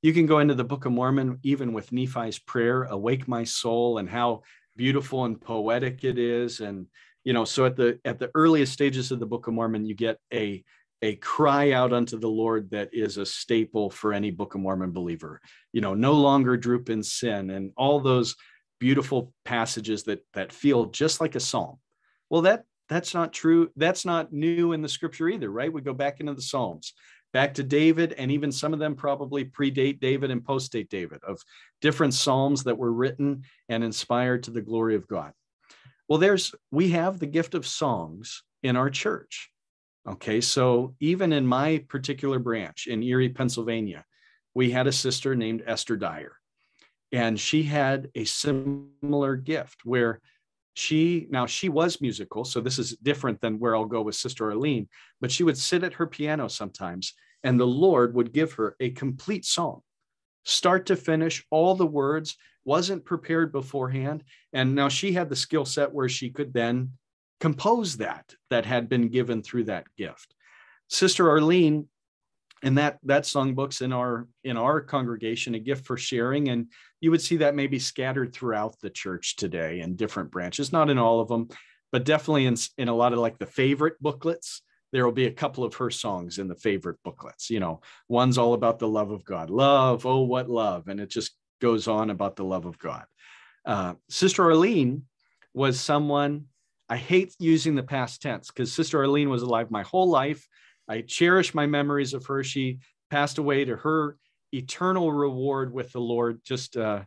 [0.03, 3.99] You can go into the Book of Mormon, even with Nephi's prayer, Awake my soul,
[3.99, 4.43] and how
[4.77, 6.61] beautiful and poetic it is.
[6.61, 6.87] And,
[7.25, 9.95] you know, so at the at the earliest stages of the Book of Mormon, you
[9.95, 10.65] get a
[11.07, 14.91] a cry out unto the Lord that is a staple for any Book of Mormon
[14.91, 15.41] believer.
[15.73, 18.35] You know, no longer droop in sin and all those
[18.81, 21.79] beautiful passages that that feel just like a psalm.
[22.29, 23.71] Well, that that's not true.
[23.77, 25.73] That's not new in the scripture either, right?
[25.73, 26.93] We go back into the Psalms,
[27.33, 31.41] back to David, and even some of them probably predate David and postdate David of
[31.81, 35.33] different Psalms that were written and inspired to the glory of God.
[36.09, 39.51] Well, there's we have the gift of songs in our church.
[40.09, 44.05] Okay, so even in my particular branch in Erie, Pennsylvania,
[44.55, 46.37] we had a sister named Esther Dyer
[47.13, 50.21] and she had a similar gift where
[50.75, 54.51] she now she was musical so this is different than where i'll go with sister
[54.51, 54.89] arlene
[55.21, 57.15] but she would sit at her piano sometimes
[57.45, 59.81] and the lord would give her a complete song
[60.45, 65.65] start to finish all the words wasn't prepared beforehand and now she had the skill
[65.65, 66.91] set where she could then
[67.41, 70.35] compose that that had been given through that gift.
[70.89, 71.89] Sister arlene
[72.63, 76.71] and that that songbooks in our in our congregation a gift for sharing and
[77.01, 80.99] you would see that maybe scattered throughout the church today in different branches not in
[80.99, 81.49] all of them
[81.93, 84.63] but definitely in, in a lot of like the favorite booklets.
[84.93, 87.81] There will be a couple of her songs in the favorite booklets you know.
[88.09, 89.51] One's all about the love of god.
[89.51, 90.89] Love oh what love?
[90.89, 93.05] And it just goes on about the love of god.
[93.65, 95.03] Uh, sister arlene
[95.53, 96.47] was someone
[96.89, 100.47] i hate using the past tense because sister arlene was alive my whole life
[100.89, 102.45] I cherish my memories of her.
[102.45, 102.79] She
[103.11, 104.17] passed away to her
[104.53, 107.03] eternal reward with the Lord just uh,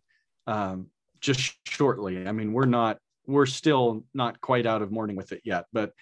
[0.48, 0.88] um,
[1.22, 2.28] just shortly.
[2.28, 5.94] I mean, we're not we're still not quite out of mourning with it yet, but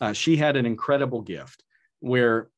[0.00, 1.64] uh, she had an incredible gift
[2.00, 2.50] where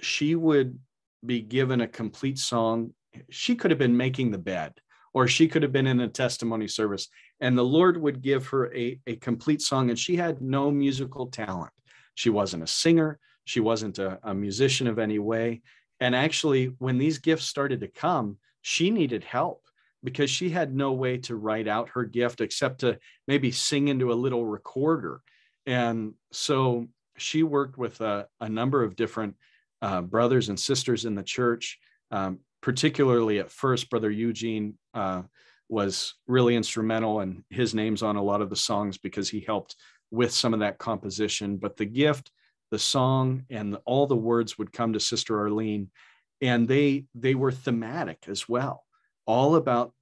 [0.00, 0.78] she would
[1.24, 2.92] be given a complete song.
[3.30, 4.72] She could have been making the bed,
[5.16, 7.08] or she could have been in a testimony service,
[7.40, 9.88] and the Lord would give her a, a complete song.
[9.88, 11.72] And she had no musical talent.
[12.16, 13.18] She wasn't a singer.
[13.46, 15.62] She wasn't a, a musician of any way.
[16.00, 19.62] And actually, when these gifts started to come, she needed help
[20.04, 24.12] because she had no way to write out her gift except to maybe sing into
[24.12, 25.22] a little recorder.
[25.64, 29.36] And so she worked with a, a number of different
[29.80, 31.78] uh, brothers and sisters in the church,
[32.10, 35.22] um, particularly at first, Brother Eugene uh,
[35.68, 39.76] was really instrumental, and his name's on a lot of the songs because he helped
[40.10, 41.58] with some of that composition.
[41.58, 42.32] But the gift
[42.72, 45.92] the song and all the words would come to Sister Arlene,
[46.40, 48.84] and they they were thematic as well,
[49.26, 49.92] all about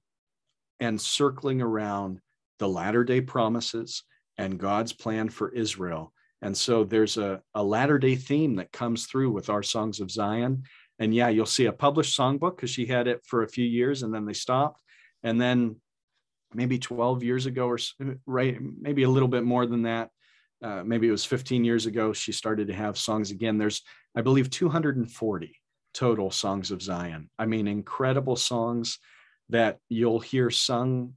[0.79, 2.19] and circling around
[2.57, 4.01] the latter day promises
[4.39, 6.11] and God's plan for Israel.
[6.41, 10.09] And so there's a, a latter day theme that comes through with our Songs of
[10.09, 10.63] Zion.
[10.99, 14.03] And yeah, you'll see a published songbook because she had it for a few years
[14.03, 14.81] and then they stopped.
[15.23, 15.77] And then
[16.53, 17.77] maybe 12 years ago or
[18.25, 20.09] right, maybe a little bit more than that,
[20.63, 23.57] uh, maybe it was 15 years ago, she started to have songs again.
[23.57, 23.81] There's,
[24.15, 25.55] I believe, 240
[25.93, 27.29] total songs of Zion.
[27.37, 28.99] I mean, incredible songs
[29.49, 31.13] that you'll hear sung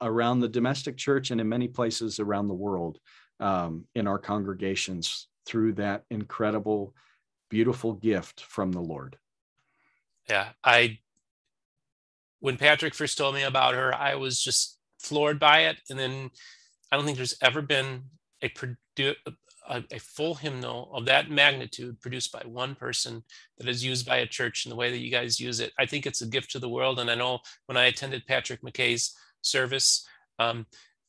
[0.00, 2.98] around the domestic church and in many places around the world
[3.40, 6.94] um, in our congregations through that incredible,
[7.48, 9.18] beautiful gift from the Lord.
[10.28, 10.98] Yeah, I,
[12.40, 15.76] when Patrick first told me about her, I was just floored by it.
[15.90, 16.30] And then
[16.90, 18.04] I don't think there's ever been
[18.42, 19.16] a, produ-
[19.68, 23.22] a, a, full hymnal of that magnitude produced by one person
[23.58, 25.72] that is used by a church in the way that you guys use it.
[25.78, 26.98] I think it's a gift to the world.
[26.98, 30.06] And I know when I attended Patrick McKay's service,
[30.38, 30.66] um,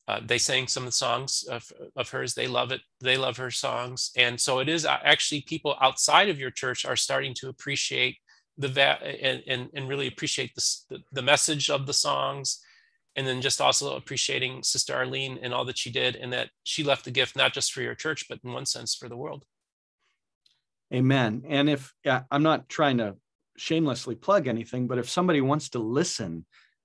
[0.08, 2.34] uh, they sang some of the songs of, of hers.
[2.34, 2.80] They love it.
[3.00, 4.12] They love her songs.
[4.16, 8.16] And so it is uh, actually people outside of your church are starting to appreciate
[8.56, 12.60] the va- and, and, and really appreciate the, the message of the songs
[13.16, 16.84] and then just also appreciating sister arlene and all that she did and that she
[16.84, 19.44] left a gift not just for your church but in one sense for the world
[20.92, 23.14] amen and if yeah, i'm not trying to
[23.56, 26.44] shamelessly plug anything but if somebody wants to listen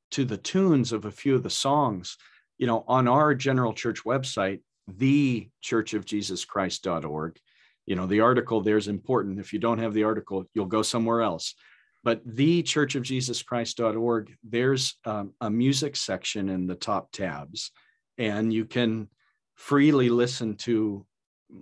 [0.09, 2.17] to the tunes of a few of the songs
[2.61, 7.37] you know on our general church website the church of jesus christ.org
[7.85, 9.39] you know the article there's important.
[9.39, 11.55] If you don't have the article you'll go somewhere else.
[12.03, 17.71] But the church of jesus christ.org there's um, a music section in the top tabs
[18.17, 19.09] and you can
[19.55, 21.05] freely listen to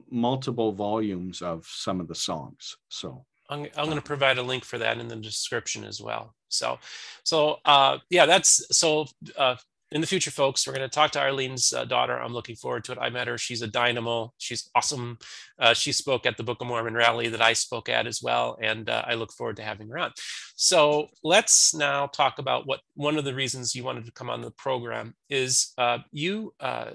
[0.10, 2.78] multiple volumes of some of the songs.
[2.90, 6.36] So i'm, I'm going to provide a link for that in the description as well.
[6.50, 6.80] So
[7.24, 9.08] so uh yeah that's so
[9.38, 9.56] uh
[9.92, 12.20] in the future, folks, we're going to talk to Arlene's uh, daughter.
[12.20, 13.00] I'm looking forward to it.
[13.02, 13.40] I met her.
[13.40, 14.32] She's a dynamo.
[14.38, 15.18] She's awesome.
[15.58, 18.58] Uh, she spoke at the Book of Mormon rally that I spoke at as well.
[18.62, 20.12] And uh, I look forward to having her on.
[20.56, 24.42] So let's now talk about what one of the reasons you wanted to come on
[24.42, 26.92] the program is uh, you, uh,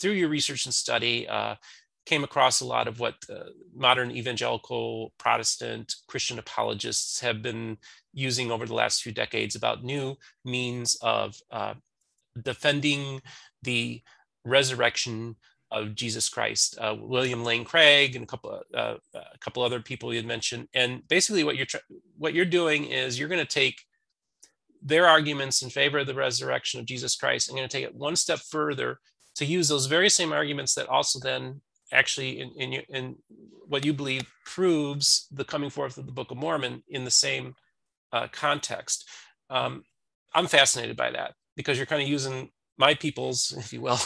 [0.00, 1.56] through your research and study, uh,
[2.06, 3.14] came across a lot of what
[3.76, 7.76] modern evangelical Protestant Christian apologists have been
[8.12, 11.36] using over the last few decades about new means of
[12.40, 13.20] defending
[13.62, 14.02] the
[14.44, 15.36] resurrection
[15.70, 16.76] of Jesus Christ.
[16.78, 20.68] Uh, William Lane Craig and a couple uh, a couple other people you had mentioned.
[20.74, 21.66] And basically, what you're
[22.18, 23.80] what you're doing is you're going to take
[24.82, 27.94] their arguments in favor of the resurrection of Jesus Christ and going to take it
[27.94, 28.98] one step further
[29.36, 31.60] to use those very same arguments that also then
[31.92, 33.16] actually in, in, in
[33.68, 37.54] what you believe proves the coming forth of the Book of Mormon in the same
[38.12, 39.08] uh, context.
[39.48, 39.84] Um,
[40.34, 43.98] I'm fascinated by that because you're kind of using my people's, if you will,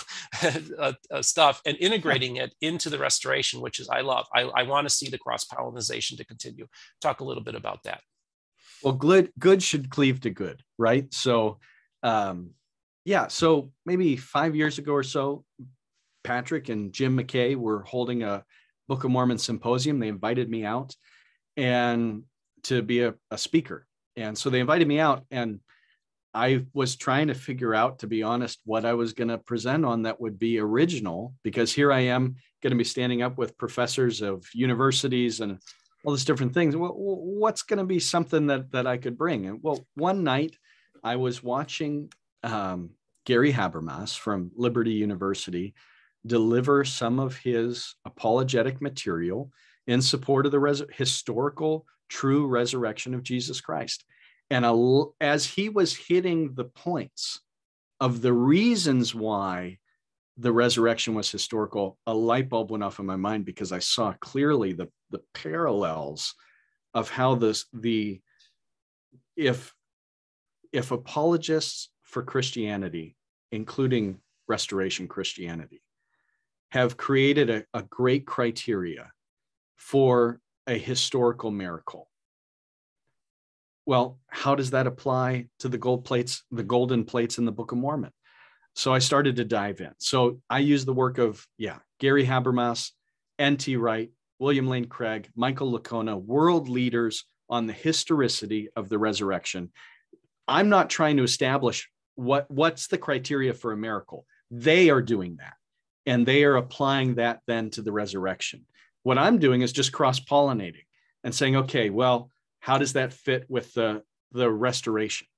[0.79, 4.27] uh, uh, stuff and integrating it into the restoration, which is I love.
[4.35, 6.67] I, I want to see the cross pollination to continue.
[7.01, 8.01] Talk a little bit about that.
[8.83, 11.13] Well, good good should cleave to good, right?
[11.15, 11.59] So,
[12.03, 12.51] um,
[13.05, 13.29] yeah.
[13.29, 15.45] So maybe five years ago or so,
[16.25, 18.45] Patrick and Jim McKay were holding a
[18.89, 19.99] Book of Mormon symposium.
[19.99, 20.95] They invited me out
[21.57, 22.25] and
[22.65, 25.61] to be a, a speaker, and so they invited me out and
[26.37, 29.87] I was trying to figure out, to be honest, what I was going to present
[29.87, 33.57] on that would be original because here I am going to be standing up with
[33.57, 35.59] professors of universities and
[36.05, 36.75] all these different things.
[36.77, 39.47] What's going to be something that that I could bring?
[39.47, 40.57] And well, one night
[41.03, 42.91] I was watching um,
[43.25, 45.73] Gary Habermas from Liberty University
[46.27, 49.51] deliver some of his apologetic material
[49.87, 54.05] in support of the res- historical true resurrection of Jesus Christ.
[54.51, 57.41] And a, as he was hitting the points
[58.01, 59.79] of the reasons why
[60.37, 64.13] the resurrection was historical, a light bulb went off in my mind because I saw
[64.21, 66.35] clearly the, the parallels
[66.95, 68.21] of how this the
[69.37, 69.75] if
[70.73, 73.17] if apologists for Christianity,
[73.53, 75.83] including restoration Christianity,
[76.71, 79.11] have created a, a great criteria
[79.77, 82.09] for a historical miracle
[83.87, 87.73] well, how does that apply to the gold plates, the golden plates in the Book
[87.73, 88.13] of Mormon?
[88.75, 89.93] So I started to dive in.
[89.99, 92.91] So I use the work of, yeah, Gary Habermas,
[93.39, 93.77] N.T.
[93.77, 99.71] Wright, William Lane Craig, Michael Licona, world leaders on the historicity of the resurrection.
[100.49, 104.27] I'm not trying to establish what, what's the criteria for a miracle.
[104.51, 105.55] They are doing that.
[106.05, 108.67] And they are applying that then to the resurrection.
[109.05, 110.85] What I'm doing is just cross pollinating
[111.25, 112.31] and saying, okay, well,
[112.67, 114.03] how does that fit with the
[114.33, 115.29] the restoration?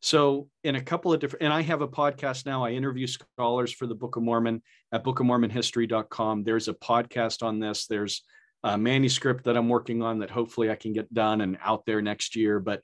[0.00, 2.64] So in a couple of different and i have a podcast now.
[2.64, 7.86] I interview scholars for the book of mormon at bookofmormonhistory.com there's a podcast on this.
[7.86, 8.24] There's
[8.64, 12.02] a manuscript that i'm working on that hopefully i can get done and out there
[12.02, 12.58] next year.
[12.58, 12.82] But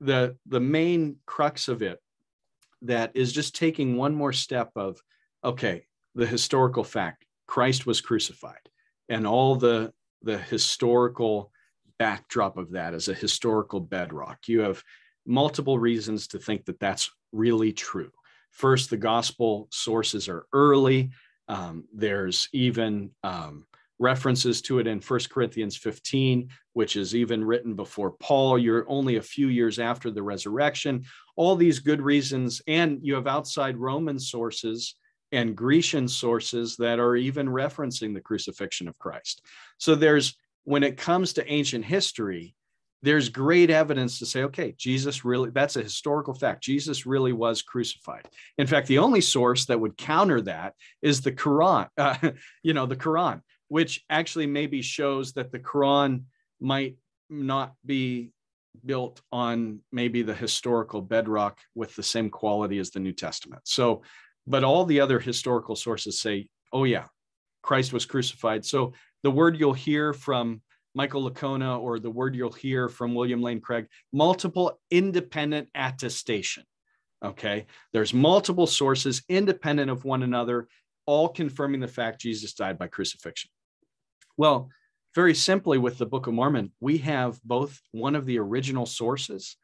[0.00, 1.98] the the main crux of it
[2.82, 5.00] that is just taking one more step of
[5.42, 8.68] okay the historical fact christ was crucified
[9.08, 11.53] and all the the historical
[11.98, 14.48] backdrop of that as a historical bedrock.
[14.48, 14.82] You have
[15.26, 18.10] multiple reasons to think that that's really true.
[18.50, 21.10] First, the gospel sources are early.
[21.48, 23.66] Um, there's even um,
[23.98, 28.58] references to it in First Corinthians 15, which is even written before Paul.
[28.58, 31.04] You're only a few years after the resurrection.
[31.36, 34.94] All these good reasons, and you have outside Roman sources
[35.32, 39.42] and Grecian sources that are even referencing the crucifixion of Christ.
[39.78, 42.54] So there's, when it comes to ancient history,
[43.02, 46.62] there's great evidence to say, okay, Jesus really, that's a historical fact.
[46.62, 48.26] Jesus really was crucified.
[48.56, 52.16] In fact, the only source that would counter that is the Quran, uh,
[52.62, 56.22] you know, the Quran, which actually maybe shows that the Quran
[56.60, 56.96] might
[57.28, 58.30] not be
[58.84, 63.62] built on maybe the historical bedrock with the same quality as the New Testament.
[63.64, 64.02] So,
[64.46, 67.04] but all the other historical sources say, oh, yeah,
[67.62, 68.64] Christ was crucified.
[68.64, 68.92] So
[69.24, 70.60] the word you'll hear from
[70.94, 76.62] Michael Licona or the word you'll hear from William Lane Craig, multiple independent attestation.
[77.24, 77.66] Okay.
[77.92, 80.68] There's multiple sources independent of one another,
[81.06, 83.50] all confirming the fact Jesus died by crucifixion.
[84.36, 84.68] Well,
[85.14, 89.56] very simply with the Book of Mormon, we have both one of the original sources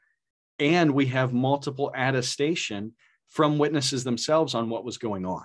[0.59, 2.93] and we have multiple attestation
[3.29, 5.45] from witnesses themselves on what was going on.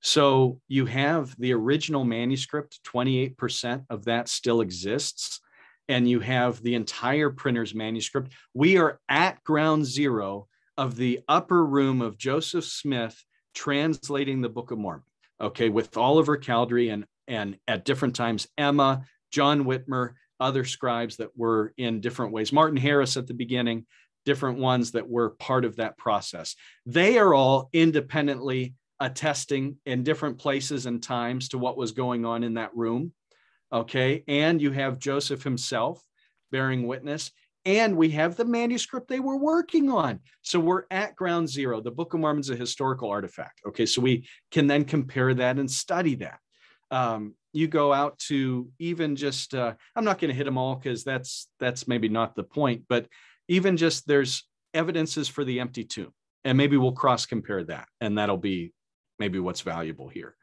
[0.00, 5.40] So you have the original manuscript, 28% of that still exists,
[5.88, 8.32] and you have the entire printer's manuscript.
[8.54, 10.48] We are at ground zero
[10.78, 13.22] of the upper room of Joseph Smith
[13.54, 15.02] translating the Book of Mormon,
[15.40, 21.36] okay, with Oliver Cowdery and, and at different times, Emma, John Whitmer, other scribes that
[21.36, 23.84] were in different ways, Martin Harris at the beginning,
[24.24, 26.54] different ones that were part of that process.
[26.86, 32.44] They are all independently attesting in different places and times to what was going on
[32.44, 33.12] in that room.
[33.72, 34.24] Okay.
[34.28, 36.02] And you have Joseph himself
[36.52, 37.30] bearing witness.
[37.64, 40.20] And we have the manuscript they were working on.
[40.42, 41.80] So we're at ground zero.
[41.80, 43.60] The Book of Mormon is a historical artifact.
[43.66, 43.86] Okay.
[43.86, 46.38] So we can then compare that and study that.
[46.90, 50.76] Um, you go out to even just uh, i'm not going to hit them all
[50.76, 53.06] because that's that's maybe not the point but
[53.48, 56.12] even just there's evidences for the empty tomb
[56.44, 58.72] and maybe we'll cross compare that and that'll be
[59.20, 60.34] maybe what's valuable here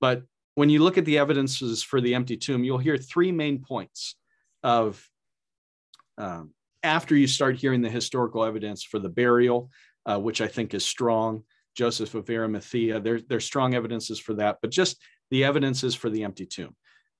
[0.00, 0.22] but
[0.54, 4.14] when you look at the evidences for the empty tomb you'll hear three main points
[4.62, 5.04] of
[6.18, 6.52] um,
[6.84, 9.70] after you start hearing the historical evidence for the burial
[10.06, 11.42] uh, which i think is strong
[11.74, 14.98] joseph of arimathea there, there's strong evidences for that but just
[15.32, 16.76] the evidences for the empty tomb.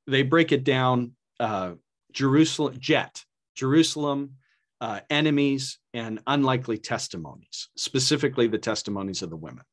[0.06, 1.72] They break it down uh,
[2.12, 3.24] Jerusalem, jet,
[3.56, 4.34] Jerusalem,
[4.82, 9.64] uh, enemies, and unlikely testimonies, specifically the testimonies of the women.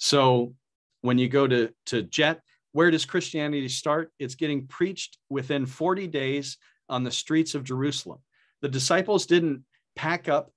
[0.00, 0.54] So
[1.02, 2.40] when you go to, to jet,
[2.72, 4.10] where does Christianity start?
[4.18, 6.56] It's getting preached within 40 days
[6.88, 8.18] on the streets of Jerusalem.
[8.62, 9.62] The disciples didn't
[9.94, 10.50] pack up,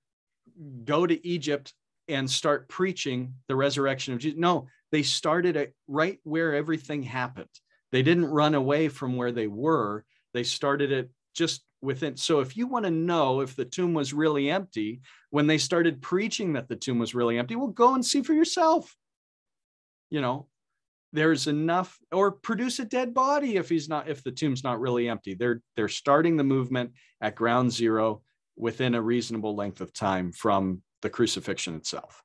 [0.86, 1.74] go to Egypt,
[2.08, 4.40] and start preaching the resurrection of Jesus.
[4.40, 7.50] No, they started it right where everything happened.
[7.92, 10.06] They didn't run away from where they were.
[10.34, 12.16] They started it just within.
[12.16, 16.02] So if you want to know if the tomb was really empty, when they started
[16.02, 18.96] preaching that the tomb was really empty, well, go and see for yourself.
[20.14, 20.48] You know,
[21.12, 25.10] there's enough or produce a dead body if he's not if the tomb's not really
[25.10, 25.34] empty.
[25.34, 28.22] They're they're starting the movement at ground zero
[28.56, 32.24] within a reasonable length of time from the crucifixion itself.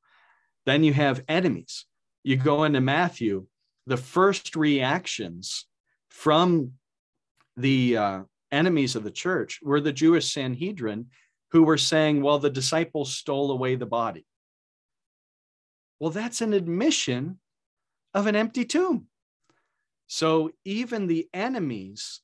[0.66, 1.86] Then you have enemies
[2.28, 3.46] you go into Matthew,
[3.86, 5.66] the first reactions
[6.10, 6.72] from
[7.56, 8.20] the uh,
[8.52, 11.06] enemies of the church were the Jewish Sanhedrin
[11.52, 14.26] who were saying, well, the disciples stole away the body.
[15.98, 17.38] Well, that's an admission
[18.14, 19.06] of an empty tomb.
[20.06, 22.20] So even the enemies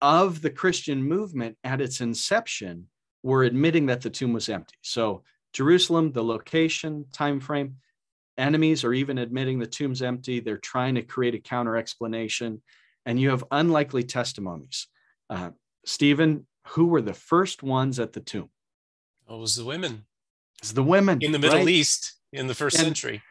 [0.00, 2.86] of the Christian movement at its inception
[3.22, 4.76] were admitting that the tomb was empty.
[4.82, 7.76] So Jerusalem, the location, time frame,
[8.38, 10.40] enemies are even admitting the tomb's empty.
[10.40, 12.62] They're trying to create a counter explanation.
[13.04, 14.86] And you have unlikely testimonies.
[15.28, 15.50] Uh,
[15.84, 18.50] Stephen, who were the first ones at the tomb?
[19.28, 20.04] Oh, it was the women.
[20.60, 21.18] It's the women.
[21.22, 21.68] In the Middle right?
[21.68, 23.22] East in the first and, century.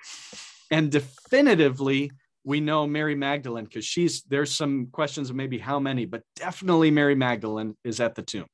[0.72, 2.12] And definitively,
[2.44, 6.92] we know Mary Magdalene because she's there's some questions of maybe how many, but definitely
[6.92, 8.48] Mary Magdalene is at the tomb,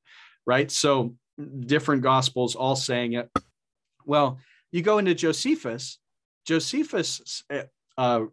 [0.45, 0.71] right?
[0.71, 1.15] So
[1.59, 3.29] different gospels all saying it.
[4.05, 4.39] Well,
[4.71, 5.99] you go into Josephus,
[6.45, 7.43] Josephus,
[7.97, 8.25] a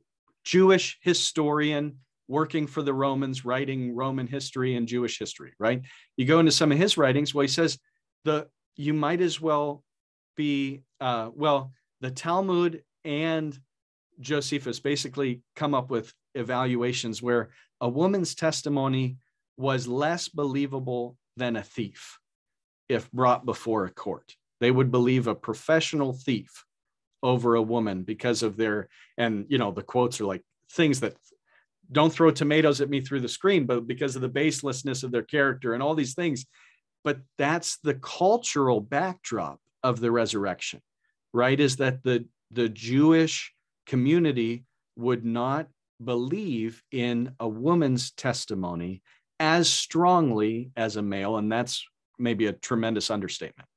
[0.44, 5.82] Jewish historian working for the Romans, writing Roman history and Jewish history, right?
[6.16, 7.78] You go into some of his writings, well, he says
[8.24, 9.84] the you might as well
[10.36, 13.58] be uh, well, the Talmud and
[14.20, 17.50] Josephus basically come up with evaluations where
[17.80, 19.16] a woman's testimony
[19.56, 22.18] was less believable than a thief
[22.88, 24.34] if brought before a court.
[24.60, 26.64] They would believe a professional thief
[27.22, 30.42] over a woman because of their and you know the quotes are like
[30.72, 31.14] things that
[31.90, 35.22] don't throw tomatoes at me through the screen but because of the baselessness of their
[35.22, 36.46] character and all these things
[37.04, 40.80] but that's the cultural backdrop of the resurrection
[41.32, 43.52] right is that the the jewish
[43.86, 44.64] community
[44.96, 45.68] would not
[46.02, 49.02] believe in a woman's testimony
[49.40, 51.36] as strongly as a male.
[51.36, 51.84] And that's
[52.18, 53.68] maybe a tremendous understatement.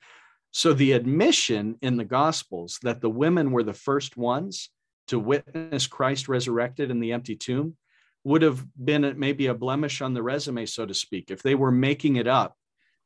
[0.51, 4.69] So the admission in the Gospels that the women were the first ones
[5.07, 7.75] to witness Christ resurrected in the empty tomb
[8.23, 11.29] would have been maybe a blemish on the resume, so to speak.
[11.29, 12.55] If they were making it up,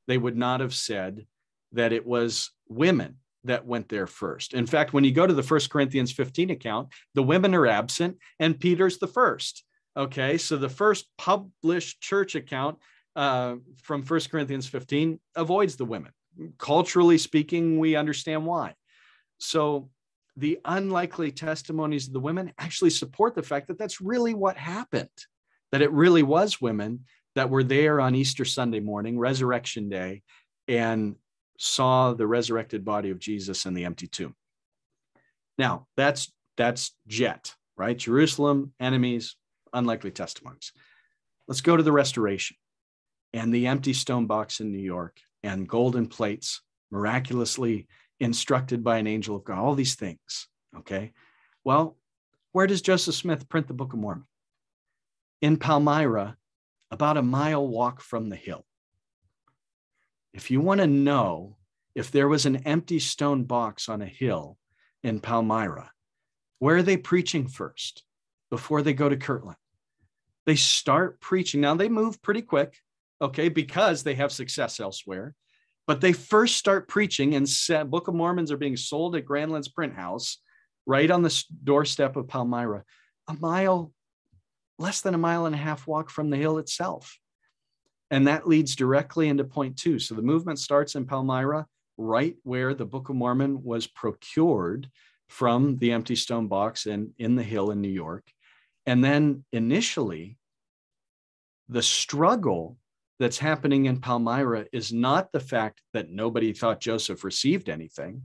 [0.08, 1.26] they would not have said
[1.74, 4.53] that it was women that went there first.
[4.53, 8.17] In fact, when you go to the First Corinthians 15 account, the women are absent
[8.39, 9.63] and Peter's the first.
[9.97, 12.77] Okay, so the first published church account
[13.15, 16.11] uh, from First Corinthians 15 avoids the women.
[16.57, 18.75] Culturally speaking, we understand why.
[19.39, 19.89] So
[20.37, 25.09] the unlikely testimonies of the women actually support the fact that that's really what happened,
[25.71, 30.23] that it really was women that were there on Easter Sunday morning, Resurrection Day,
[30.67, 31.15] and
[31.60, 34.34] saw the resurrected body of Jesus in the empty tomb.
[35.57, 37.97] Now, that's that's jet, right?
[37.97, 39.36] Jerusalem, enemies,
[39.74, 40.72] unlikely testimonies.
[41.47, 42.55] Let's go to the restoration
[43.34, 47.88] and the empty stone box in New York and golden plates miraculously
[48.20, 50.47] instructed by an angel of God, all these things.
[50.78, 51.12] Okay.
[51.64, 51.97] Well,
[52.53, 54.26] where does Joseph Smith print the Book of Mormon?
[55.41, 56.38] In Palmyra,
[56.91, 58.66] about a mile walk from the hill.
[60.34, 61.57] If you want to know
[61.95, 64.57] if there was an empty stone box on a hill
[65.03, 65.91] in Palmyra,
[66.59, 68.03] where are they preaching first
[68.49, 69.57] before they go to Kirtland?
[70.45, 71.61] They start preaching.
[71.61, 72.77] Now they move pretty quick,
[73.21, 75.36] okay, because they have success elsewhere.
[75.88, 77.49] But they first start preaching, and
[77.89, 80.38] Book of Mormons are being sold at Grandin's print house,
[80.86, 82.84] right on the doorstep of Palmyra,
[83.27, 83.91] a mile,
[84.77, 87.17] less than a mile and a half walk from the hill itself.
[88.12, 89.99] And that leads directly into point two.
[89.99, 94.89] So the movement starts in Palmyra, right where the Book of Mormon was procured
[95.28, 98.24] from the empty stone box and in the hill in New York.
[98.86, 100.38] And then initially,
[101.68, 102.78] the struggle
[103.20, 108.24] that's happening in Palmyra is not the fact that nobody thought Joseph received anything.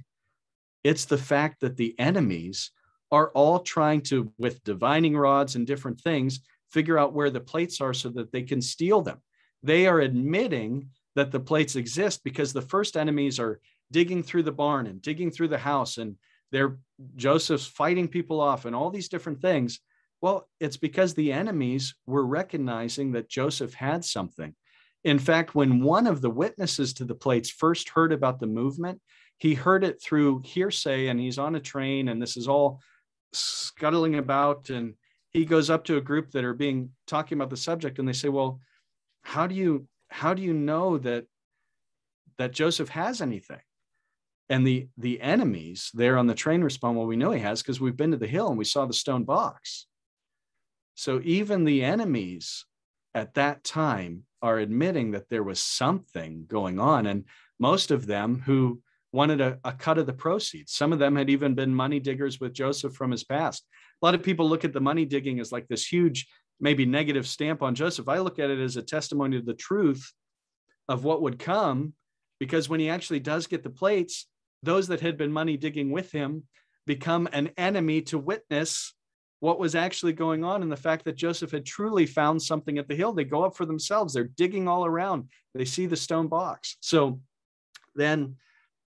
[0.83, 2.71] It's the fact that the enemies
[3.11, 7.81] are all trying to, with divining rods and different things, figure out where the plates
[7.81, 9.21] are so that they can steal them.
[9.65, 13.61] They are admitting that the plates exist because the first enemies are
[13.91, 16.17] digging through the barn and digging through the house and
[16.53, 16.77] they're
[17.17, 19.81] Joseph's fighting people off and all these different things.
[20.21, 24.55] Well, it's because the enemies were recognizing that Joseph had something.
[25.03, 29.01] In fact, when one of the witnesses to the plates first heard about the movement,
[29.39, 32.81] he heard it through hearsay and he's on a train and this is all
[33.33, 34.95] scuttling about and
[35.31, 38.13] he goes up to a group that are being talking about the subject and they
[38.13, 38.61] say, "Well,
[39.25, 41.27] how do you how do you know that
[42.39, 43.61] that Joseph has anything?
[44.49, 47.81] And the the enemies there on the train respond, well, we know he has because
[47.81, 49.87] we've been to the hill and we saw the stone box.
[50.95, 52.65] So even the enemies
[53.15, 57.07] at that time are admitting that there was something going on.
[57.07, 57.25] And
[57.59, 58.81] most of them who
[59.13, 60.73] wanted a, a, cut of the proceeds.
[60.73, 63.65] Some of them had even been money diggers with Joseph from his past.
[64.03, 66.27] A lot of people look at the money digging as like this huge
[66.61, 68.09] maybe negative stamp on Joseph.
[68.09, 70.13] I look at it as a testimony of the truth
[70.89, 71.95] of what would come,
[72.39, 74.27] because when he actually does get the plates,
[74.63, 76.45] those that had been money digging with him
[76.87, 78.95] become an enemy to witness
[79.41, 82.89] what was actually going on and the fact that Joseph had truly found something at
[82.89, 83.13] the hill.
[83.13, 86.77] They go up for themselves, they're digging all around, they see the stone box.
[86.81, 87.21] So
[87.95, 88.37] then,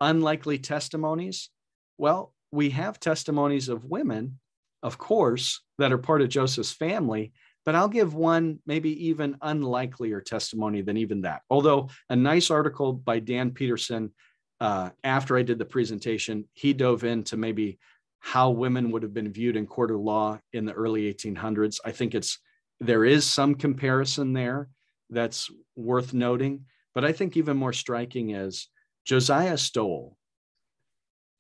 [0.00, 1.50] unlikely testimonies.
[1.98, 4.38] Well, we have testimonies of women,
[4.82, 7.32] of course, that are part of Joseph's family
[7.66, 11.42] but I'll give one maybe even unlikelier testimony than even that.
[11.50, 14.12] Although a nice article by Dan Peterson
[14.60, 17.78] uh, after I did the presentation, he dove into maybe
[18.20, 21.80] how women would have been viewed in court of law in the early 1800s.
[21.84, 22.38] I think it's
[22.78, 24.68] there is some comparison there
[25.10, 28.68] that's worth noting, but I think even more striking is
[29.04, 30.16] Josiah Stowell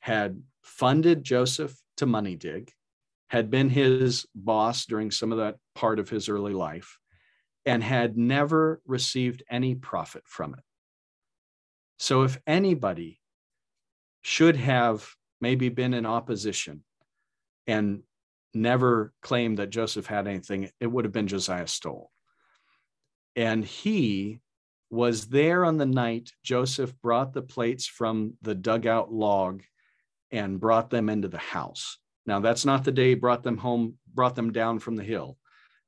[0.00, 2.72] had funded Joseph to money dig
[3.28, 6.98] had been his boss during some of that part of his early life
[7.64, 10.64] and had never received any profit from it.
[11.98, 13.20] So, if anybody
[14.22, 15.08] should have
[15.40, 16.84] maybe been in opposition
[17.66, 18.02] and
[18.54, 22.10] never claimed that Joseph had anything, it would have been Josiah Stowell.
[23.34, 24.40] And he
[24.90, 29.62] was there on the night Joseph brought the plates from the dugout log
[30.30, 31.98] and brought them into the house.
[32.26, 35.38] Now, that's not the day he brought them home, brought them down from the hill,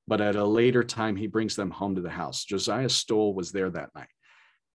[0.07, 2.45] but at a later time, he brings them home to the house.
[2.45, 4.09] Josiah Stowell was there that night.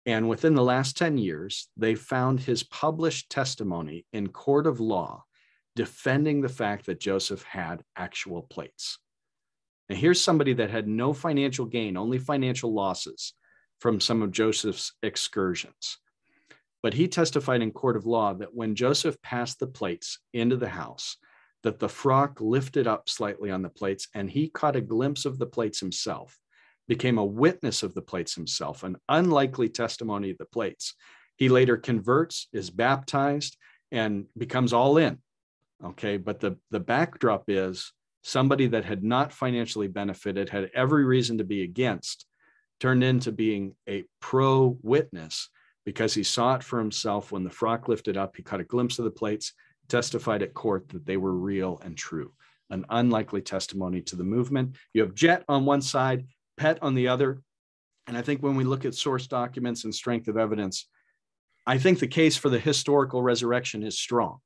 [0.06, 5.24] And within the last 10 years, they found his published testimony in court of law
[5.76, 8.98] defending the fact that Joseph had actual plates.
[9.88, 13.34] And here's somebody that had no financial gain, only financial losses
[13.78, 15.98] from some of Joseph's excursions.
[16.82, 20.68] But he testified in court of law that when Joseph passed the plates into the
[20.68, 21.16] house,
[21.62, 25.38] that the frock lifted up slightly on the plates and he caught a glimpse of
[25.38, 26.38] the plates himself,
[26.88, 30.94] became a witness of the plates himself, an unlikely testimony of the plates.
[31.36, 33.56] He later converts, is baptized,
[33.92, 35.18] and becomes all in.
[35.82, 37.92] Okay, but the, the backdrop is
[38.22, 42.26] somebody that had not financially benefited, had every reason to be against,
[42.78, 45.48] turned into being a pro witness
[45.86, 48.36] because he saw it for himself when the frock lifted up.
[48.36, 49.54] He caught a glimpse of the plates,
[49.90, 52.32] testified at court that they were real and true.
[52.70, 54.76] An unlikely testimony to the movement.
[54.94, 56.26] You have Jet on one side,
[56.56, 57.42] Pet on the other.
[58.06, 60.86] And I think when we look at source documents and strength of evidence,
[61.66, 64.38] I think the case for the historical resurrection is strong.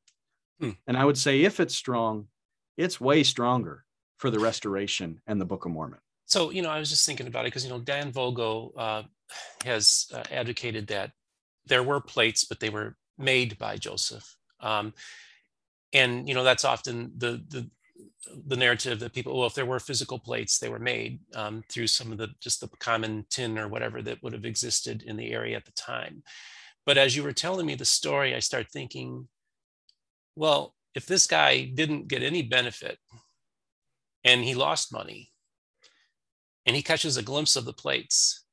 [0.60, 0.70] Hmm.
[0.86, 2.26] And I would say if it's strong,
[2.76, 3.84] it's way stronger
[4.16, 6.00] for the restoration and the Book of Mormon.
[6.26, 9.02] So, you know, I was just thinking about it because, you know, Dan Vogel uh,
[9.64, 11.12] has uh, advocated that
[11.66, 14.36] there were plates, but they were made by Joseph.
[14.60, 14.94] Um,
[15.94, 17.70] and, you know, that's often the, the,
[18.46, 21.86] the narrative that people, well, if there were physical plates, they were made um, through
[21.86, 25.32] some of the just the common tin or whatever that would have existed in the
[25.32, 26.22] area at the time.
[26.86, 29.28] But as you were telling me the story, I start thinking,
[30.36, 32.98] well, if this guy didn't get any benefit
[34.24, 35.30] and he lost money
[36.66, 38.43] and he catches a glimpse of the plates,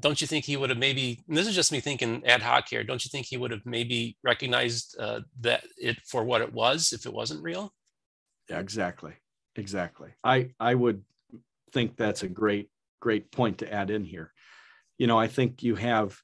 [0.00, 2.84] don't you think he would have maybe, this is just me thinking ad hoc here,
[2.84, 6.92] don't you think he would have maybe recognized uh, that it for what it was
[6.92, 7.72] if it wasn't real?
[8.48, 9.12] Yeah, exactly.
[9.56, 10.10] Exactly.
[10.24, 11.02] I, I would
[11.72, 12.68] think that's a great,
[13.00, 14.32] great point to add in here.
[14.98, 16.16] You know, I think you have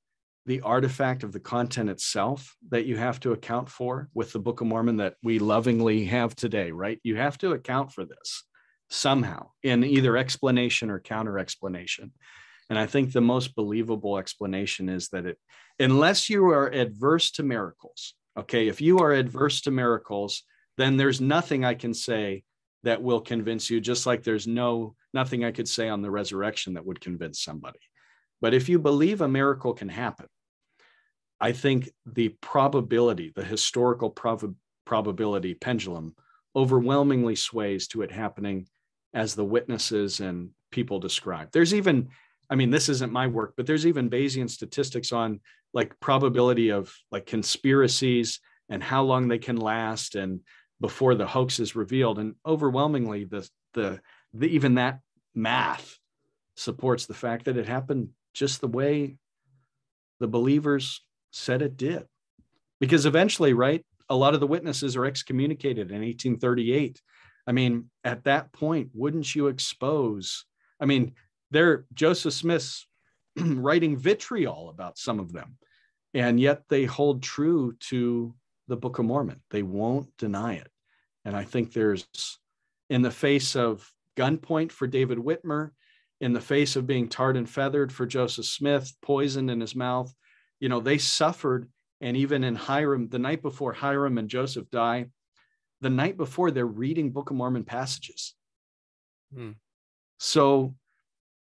[0.46, 4.60] the artifact of the content itself that you have to account for with the Book
[4.60, 7.00] of Mormon that we lovingly have today, right?
[7.02, 8.44] You have to account for this
[8.88, 12.12] somehow in either explanation or counter explanation.
[12.68, 15.38] And I think the most believable explanation is that it,
[15.78, 20.42] unless you are adverse to miracles, okay, if you are adverse to miracles,
[20.76, 22.42] then there's nothing I can say
[22.82, 26.74] that will convince you, just like there's no nothing I could say on the resurrection
[26.74, 27.78] that would convince somebody.
[28.40, 30.26] But if you believe a miracle can happen,
[31.40, 34.54] I think the probability, the historical prob-
[34.84, 36.14] probability pendulum
[36.54, 38.66] overwhelmingly sways to it happening
[39.14, 41.50] as the witnesses and people describe.
[41.52, 42.08] There's even,
[42.48, 45.40] I mean, this isn't my work, but there's even Bayesian statistics on
[45.74, 50.40] like probability of like conspiracies and how long they can last and
[50.80, 52.18] before the hoax is revealed.
[52.18, 54.00] And overwhelmingly, the, the,
[54.34, 55.00] the even that
[55.34, 55.98] math
[56.56, 59.16] supports the fact that it happened just the way
[60.20, 62.04] the believers said it did.
[62.80, 67.00] Because eventually, right, a lot of the witnesses are excommunicated in 1838.
[67.46, 70.44] I mean, at that point, wouldn't you expose?
[70.80, 71.14] I mean,
[71.50, 72.86] they're Joseph Smith's
[73.36, 75.56] writing vitriol about some of them,
[76.14, 78.34] and yet they hold true to
[78.68, 79.40] the Book of Mormon.
[79.50, 80.68] They won't deny it.
[81.24, 82.06] And I think there's,
[82.90, 85.70] in the face of gunpoint for David Whitmer,
[86.20, 90.12] in the face of being tarred and feathered for Joseph Smith, poisoned in his mouth,
[90.60, 91.68] you know, they suffered.
[92.00, 95.06] And even in Hyrum, the night before Hyrum and Joseph die,
[95.80, 98.34] the night before they're reading Book of Mormon passages.
[99.34, 99.52] Hmm.
[100.18, 100.74] So,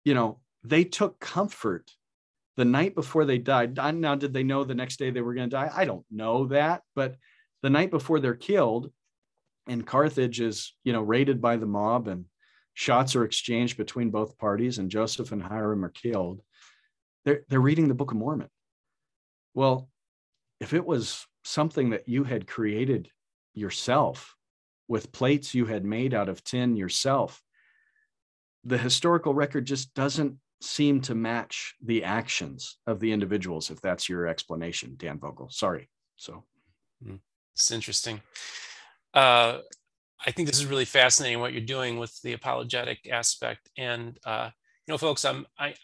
[0.05, 1.91] you know, they took comfort
[2.57, 3.77] the night before they died.
[3.77, 5.71] Now, did they know the next day they were going to die?
[5.75, 6.83] I don't know that.
[6.95, 7.17] But
[7.63, 8.93] the night before they're killed,
[9.67, 12.25] and Carthage is, you know, raided by the mob and
[12.75, 16.41] shots are exchanged between both parties, and Joseph and Hyrum are killed.
[17.25, 18.49] They're, they're reading the Book of Mormon.
[19.55, 19.89] Well,
[20.61, 23.11] if it was something that you had created
[23.55, 24.35] yourself
[24.89, 27.43] with plates you had made out of tin yourself,
[28.65, 34.09] the historical record just doesn't seem to match the actions of the individuals, if that's
[34.09, 35.49] your explanation, Dan Vogel.
[35.51, 35.89] Sorry.
[36.17, 36.45] So
[37.05, 37.17] hmm.
[37.55, 38.21] it's interesting.
[39.13, 39.59] Uh,
[40.25, 43.69] I think this is really fascinating what you're doing with the apologetic aspect.
[43.77, 44.51] And uh,
[44.87, 45.75] you know, folks, I'm I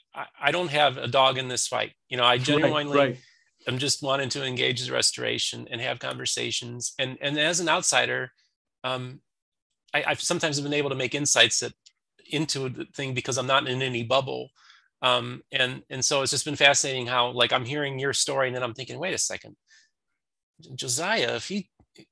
[0.40, 1.92] I don't have a dog in this fight.
[2.08, 3.18] You know, I genuinely right, right.
[3.66, 6.94] I'm just wanting to engage the restoration and have conversations.
[6.98, 8.32] And and as an outsider,
[8.84, 9.20] um,
[9.92, 11.72] I, have sometimes been able to make insights that
[12.28, 14.50] into the thing because I'm not in any bubble.
[15.00, 18.56] Um, and and so it's just been fascinating how like I'm hearing your story and
[18.56, 19.56] then I'm thinking, wait a second,
[20.74, 21.70] Josiah, if he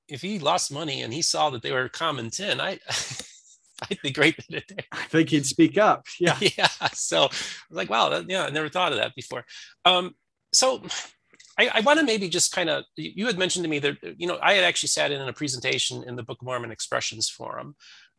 [0.08, 2.78] if he lost money and he saw that they were common ten, I
[3.90, 4.86] I'd be great at it.
[4.92, 6.06] I think he'd speak up.
[6.18, 6.38] Yeah.
[6.56, 6.68] yeah.
[6.92, 7.32] So I was
[7.70, 9.44] like, wow, that, yeah, I never thought of that before.
[9.84, 10.14] Um,
[10.52, 10.82] so
[11.58, 14.26] I, I want to maybe just kind of, you had mentioned to me that, you
[14.26, 17.28] know, I had actually sat in, in a presentation in the Book of Mormon Expressions
[17.28, 17.76] Forum,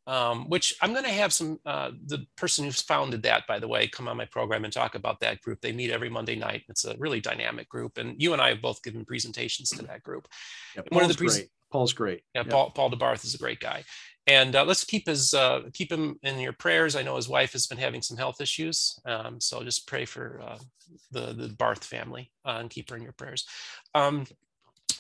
[0.07, 3.67] um, which I'm going to have some, uh, the person who's founded that, by the
[3.67, 5.59] way, come on my program and talk about that group.
[5.61, 6.63] They meet every Monday night.
[6.69, 7.97] It's a really dynamic group.
[7.97, 10.27] And you and I have both given presentations to that group.
[10.75, 11.49] Yeah, One of the pre- great.
[11.71, 12.23] Paul's great.
[12.33, 12.49] Yeah, yep.
[12.49, 13.83] Paul, Paul DeBarth is a great guy.
[14.27, 16.97] And uh, let's keep his uh, keep him in your prayers.
[16.97, 20.41] I know his wife has been having some health issues, um, so just pray for
[20.45, 20.57] uh,
[21.11, 23.45] the the Barth family uh, and keep her in your prayers.
[23.95, 24.25] Um,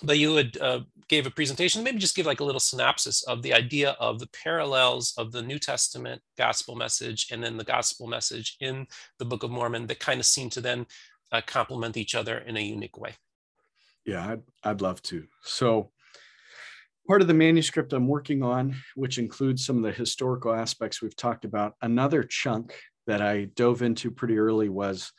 [0.03, 1.83] but you had uh, gave a presentation.
[1.83, 5.41] Maybe just give like a little synopsis of the idea of the parallels of the
[5.41, 8.87] New Testament gospel message and then the gospel message in
[9.19, 10.85] the Book of Mormon that kind of seem to then
[11.31, 13.15] uh, complement each other in a unique way.
[14.05, 15.25] Yeah, I'd, I'd love to.
[15.43, 15.91] So
[17.07, 21.15] part of the manuscript I'm working on, which includes some of the historical aspects we've
[21.15, 21.75] talked about.
[21.81, 22.73] Another chunk
[23.05, 25.11] that I dove into pretty early was,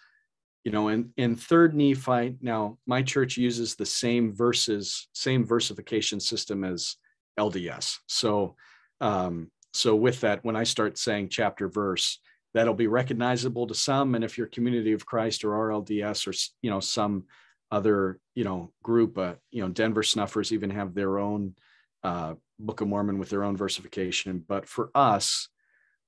[0.65, 6.21] you know, in, in third Nephi, now my church uses the same verses, same versification
[6.21, 6.97] system as
[7.39, 7.99] LDS.
[8.07, 8.57] So,
[9.01, 12.21] um, so with that, when I start saying chapter verse,
[12.55, 14.15] that'll be recognizable to some.
[14.15, 17.25] And if you're Community of Christ or RLDS or, you know, some
[17.71, 21.55] other, you know, group, uh, you know, Denver Snuffers even have their own
[22.03, 24.45] uh, Book of Mormon with their own versification.
[24.47, 25.49] But for us,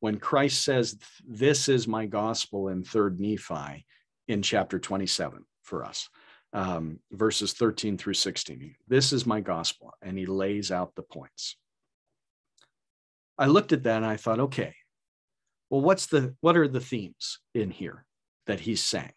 [0.00, 3.86] when Christ says, This is my gospel in third Nephi
[4.30, 6.08] in chapter 27 for us,
[6.52, 9.92] um, verses 13 through 16, this is my gospel.
[10.02, 11.56] And he lays out the points.
[13.36, 14.74] I looked at that and I thought, okay,
[15.68, 18.04] well, what's the what are the themes in here
[18.46, 19.12] that he's saying?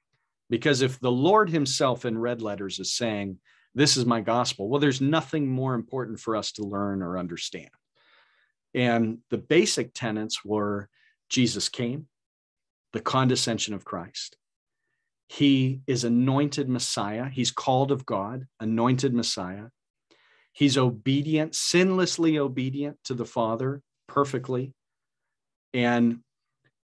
[0.49, 3.39] Because if the Lord himself in red letters is saying,
[3.75, 4.69] this is my gospel.
[4.69, 7.69] Well, there's nothing more important for us to learn or understand.
[8.73, 10.89] And the basic tenets were
[11.29, 12.07] Jesus came,
[12.93, 14.37] the condescension of Christ.
[15.27, 17.29] He is anointed Messiah.
[17.29, 19.67] He's called of God, anointed Messiah.
[20.51, 24.73] He's obedient, sinlessly obedient to the Father perfectly.
[25.73, 26.19] And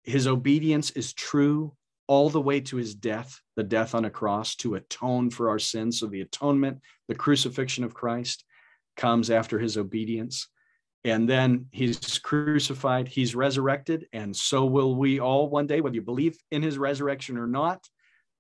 [0.03, 1.75] his obedience is true
[2.09, 5.61] all the way to his death, the death on a cross to atone for our
[5.61, 6.01] sins.
[6.01, 8.45] So the atonement, the crucifixion of Christ
[8.97, 10.49] comes after his obedience.
[11.05, 16.03] And then he's crucified, he's resurrected, and so will we all one day, whether you
[16.03, 17.85] believe in his resurrection or not,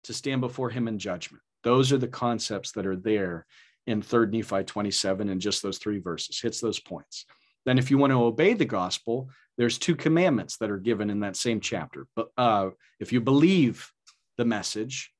[0.04, 1.42] to stand before him in judgment.
[1.62, 3.46] Those are the concepts that are there
[3.86, 7.26] in 3rd Nephi 27 and just those three verses, hits those points.
[7.64, 11.20] Then, if you want to obey the gospel, there's two commandments that are given in
[11.20, 12.06] that same chapter.
[12.16, 13.90] But uh, if you believe
[14.36, 15.12] the message,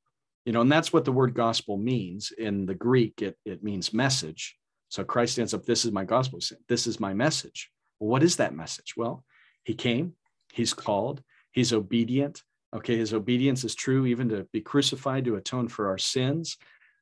[0.44, 3.22] you know, and that's what the word gospel means in the Greek.
[3.22, 4.56] It it means message.
[4.88, 5.64] So Christ stands up.
[5.64, 6.40] This is my gospel.
[6.68, 7.70] This is my message.
[7.98, 8.94] Well, what is that message?
[8.96, 9.24] Well,
[9.64, 10.14] he came.
[10.52, 11.22] He's called.
[11.52, 12.42] He's obedient.
[12.74, 16.56] Okay, his obedience is true, even to be crucified to atone for our sins.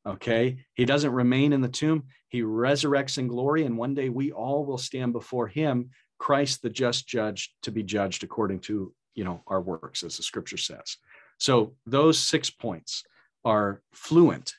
[0.07, 0.65] Okay.
[0.75, 2.05] He doesn't remain in the tomb.
[2.29, 3.65] He resurrects in glory.
[3.65, 7.83] And one day we all will stand before him, Christ, the just judge, to be
[7.83, 10.97] judged according to, you know, our works, as the scripture says.
[11.39, 13.05] So those six points
[13.45, 14.55] are fluent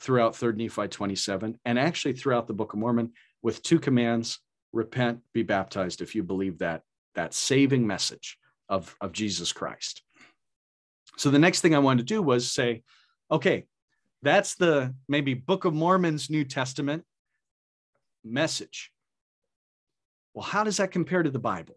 [0.00, 4.38] throughout 3rd Nephi 27 and actually throughout the Book of Mormon with two commands
[4.72, 6.82] repent, be baptized if you believe that,
[7.14, 8.38] that saving message
[8.68, 10.02] of, of Jesus Christ.
[11.16, 12.82] So the next thing I wanted to do was say,
[13.30, 13.66] okay,
[14.22, 17.04] that's the maybe Book of Mormon's New Testament
[18.24, 18.92] message.
[20.34, 21.76] Well, how does that compare to the Bible?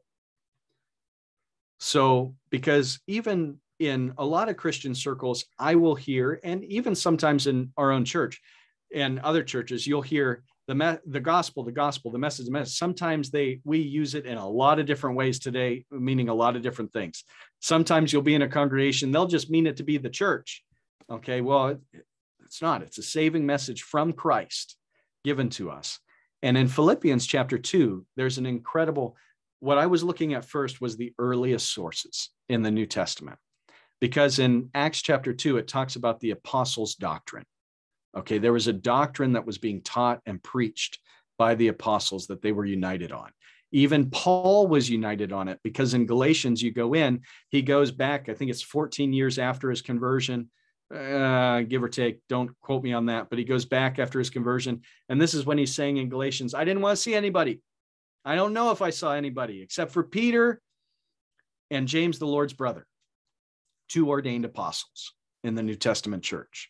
[1.79, 7.47] So, because even in a lot of Christian circles, I will hear, and even sometimes
[7.47, 8.41] in our own church
[8.93, 12.77] and other churches, you'll hear the me- the gospel, the gospel, the message, the message.
[12.77, 16.55] Sometimes they we use it in a lot of different ways today, meaning a lot
[16.55, 17.23] of different things.
[17.59, 20.63] Sometimes you'll be in a congregation, they'll just mean it to be the church.
[21.09, 21.75] Okay, well,
[22.45, 22.83] it's not.
[22.83, 24.77] It's a saving message from Christ
[25.23, 25.99] given to us.
[26.43, 29.17] And in Philippians chapter 2, there's an incredible
[29.61, 33.39] what I was looking at first was the earliest sources in the New Testament.
[33.99, 37.45] Because in Acts chapter 2 it talks about the apostles' doctrine.
[38.17, 40.99] Okay, there was a doctrine that was being taught and preached
[41.37, 43.29] by the apostles that they were united on.
[43.71, 48.27] Even Paul was united on it because in Galatians, you go in, he goes back,
[48.27, 50.49] I think it's 14 years after his conversion,
[50.93, 52.19] uh, give or take.
[52.27, 53.29] Don't quote me on that.
[53.29, 54.81] But he goes back after his conversion.
[55.07, 57.61] And this is when he's saying in Galatians, I didn't want to see anybody.
[58.25, 60.61] I don't know if I saw anybody except for Peter
[61.69, 62.87] and James, the Lord's brother,
[63.87, 66.69] two ordained apostles in the New Testament church.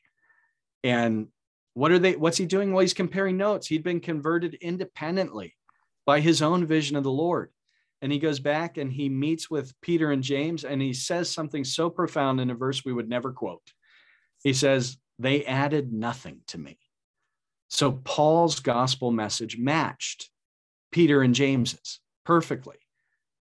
[0.83, 1.27] And
[1.73, 2.15] what are they?
[2.15, 2.71] What's he doing?
[2.71, 3.67] Well, he's comparing notes.
[3.67, 5.55] He'd been converted independently
[6.05, 7.51] by his own vision of the Lord.
[8.01, 11.65] And he goes back and he meets with Peter and James, and he says something
[11.65, 13.73] so profound in a verse we would never quote.
[14.41, 16.79] He says, they added nothing to me.
[17.69, 20.29] So Paul's gospel message matched
[20.91, 22.77] Peter and James's perfectly.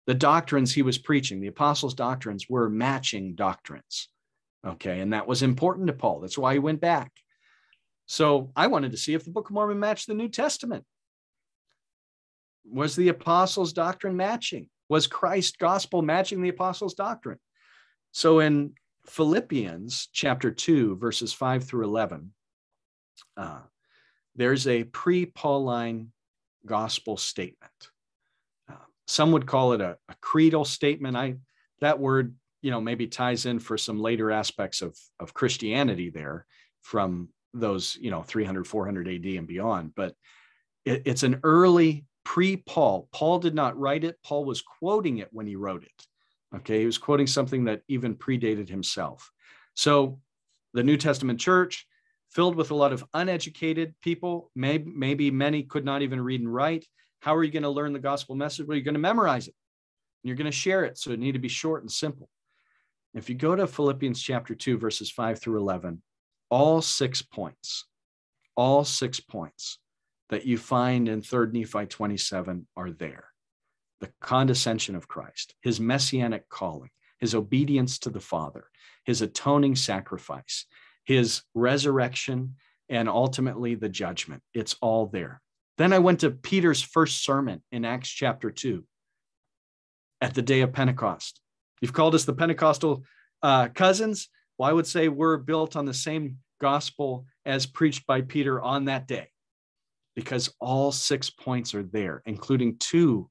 [0.06, 4.08] The doctrines he was preaching, the apostles' doctrines, were matching doctrines.
[4.66, 5.00] Okay.
[5.00, 6.20] And that was important to Paul.
[6.20, 7.12] That's why he went back.
[8.06, 10.84] So I wanted to see if the Book of Mormon matched the New Testament.
[12.64, 14.68] Was the apostles' doctrine matching?
[14.88, 17.38] Was Christ's gospel matching the apostles' doctrine?
[18.12, 18.72] So in
[19.06, 22.32] Philippians chapter 2, verses 5 through 11,
[23.36, 23.60] uh,
[24.34, 26.12] there's a pre Pauline
[26.64, 27.90] gospel statement.
[28.70, 28.74] Uh,
[29.06, 31.16] some would call it a, a creedal statement.
[31.16, 31.36] I
[31.80, 36.46] that word, you know, maybe ties in for some later aspects of, of Christianity there
[36.82, 39.94] from those, you know, 300, 400 AD and beyond.
[39.94, 40.14] But
[40.84, 43.08] it, it's an early pre-Paul.
[43.12, 44.16] Paul did not write it.
[44.24, 46.06] Paul was quoting it when he wrote it.
[46.56, 49.30] Okay, he was quoting something that even predated himself.
[49.74, 50.20] So
[50.74, 51.86] the New Testament church,
[52.30, 56.52] filled with a lot of uneducated people, maybe, maybe many could not even read and
[56.52, 56.86] write.
[57.20, 58.66] How are you going to learn the gospel message?
[58.66, 59.54] Well, you're going to memorize it.
[60.22, 60.98] You're going to share it.
[60.98, 62.28] So it need to be short and simple.
[63.18, 66.00] If you go to Philippians chapter 2, verses 5 through 11,
[66.50, 67.84] all six points,
[68.56, 69.80] all six points
[70.30, 73.24] that you find in 3rd Nephi 27 are there
[74.00, 78.68] the condescension of Christ, his messianic calling, his obedience to the Father,
[79.04, 80.66] his atoning sacrifice,
[81.04, 82.54] his resurrection,
[82.88, 84.44] and ultimately the judgment.
[84.54, 85.42] It's all there.
[85.76, 88.84] Then I went to Peter's first sermon in Acts chapter 2
[90.20, 91.40] at the day of Pentecost.
[91.80, 93.04] You've called us the Pentecostal
[93.42, 94.28] uh, cousins.
[94.56, 98.86] Well, I would say we're built on the same gospel as preached by Peter on
[98.86, 99.28] that day
[100.16, 103.30] because all six points are there, including two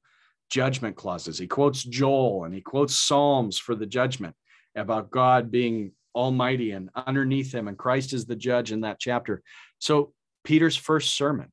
[0.50, 1.38] judgment clauses.
[1.38, 4.34] He quotes Joel and he quotes Psalms for the judgment
[4.74, 9.42] about God being almighty and underneath him, and Christ is the judge in that chapter.
[9.78, 10.12] So,
[10.44, 11.52] Peter's first sermon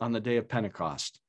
[0.00, 1.20] on the day of Pentecost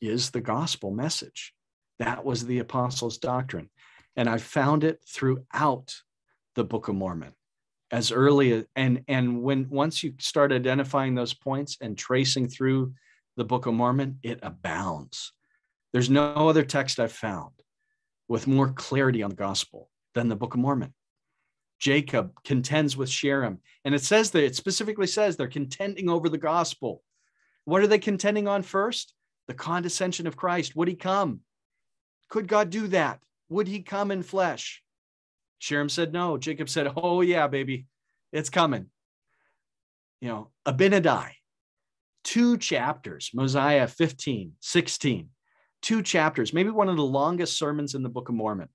[0.00, 1.52] is the gospel message.
[1.98, 3.70] That was the apostles' doctrine.
[4.16, 5.94] And I found it throughout
[6.54, 7.32] the Book of Mormon
[7.90, 12.92] as early as, and and when once you start identifying those points and tracing through
[13.36, 15.32] the Book of Mormon, it abounds.
[15.92, 17.52] There's no other text I've found
[18.28, 20.94] with more clarity on the gospel than the Book of Mormon.
[21.78, 26.38] Jacob contends with Sherem, and it says that it specifically says they're contending over the
[26.38, 27.02] gospel.
[27.64, 29.12] What are they contending on first?
[29.46, 30.74] The condescension of Christ.
[30.74, 31.40] Would he come?
[32.28, 33.20] Could God do that?
[33.48, 34.82] Would he come in flesh?
[35.60, 36.36] Sherem said no.
[36.36, 37.86] Jacob said, Oh, yeah, baby,
[38.32, 38.86] it's coming.
[40.20, 41.30] You know, Abinadi,
[42.24, 45.28] two chapters, Mosiah 15, 16,
[45.82, 48.68] two chapters, maybe one of the longest sermons in the Book of Mormon,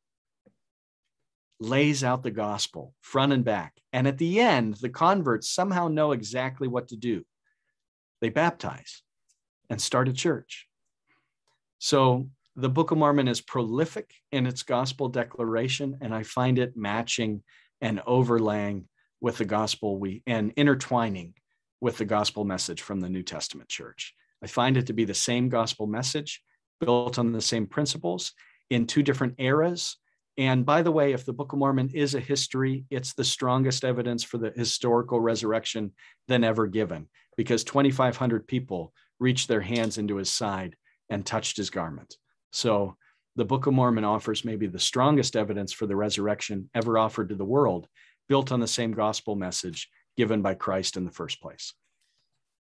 [1.59, 3.73] lays out the gospel front and back.
[3.93, 7.23] And at the end, the converts somehow know exactly what to do.
[8.21, 9.01] They baptize
[9.69, 10.67] and start a church.
[11.79, 16.75] So the Book of Mormon is prolific in its gospel declaration, and I find it
[16.75, 17.43] matching
[17.79, 18.87] and overlaying
[19.21, 21.33] with the gospel we and intertwining
[21.79, 24.13] with the gospel message from the New Testament church.
[24.43, 26.41] I find it to be the same gospel message
[26.79, 28.33] built on the same principles
[28.69, 29.97] in two different eras.
[30.37, 33.85] And by the way, if the Book of Mormon is a history, it's the strongest
[33.85, 35.93] evidence for the historical resurrection
[36.27, 40.75] than ever given because 2,500 people reached their hands into his side
[41.09, 42.17] and touched his garment.
[42.51, 42.97] So
[43.35, 47.35] the Book of Mormon offers maybe the strongest evidence for the resurrection ever offered to
[47.35, 47.87] the world,
[48.27, 51.73] built on the same gospel message given by Christ in the first place.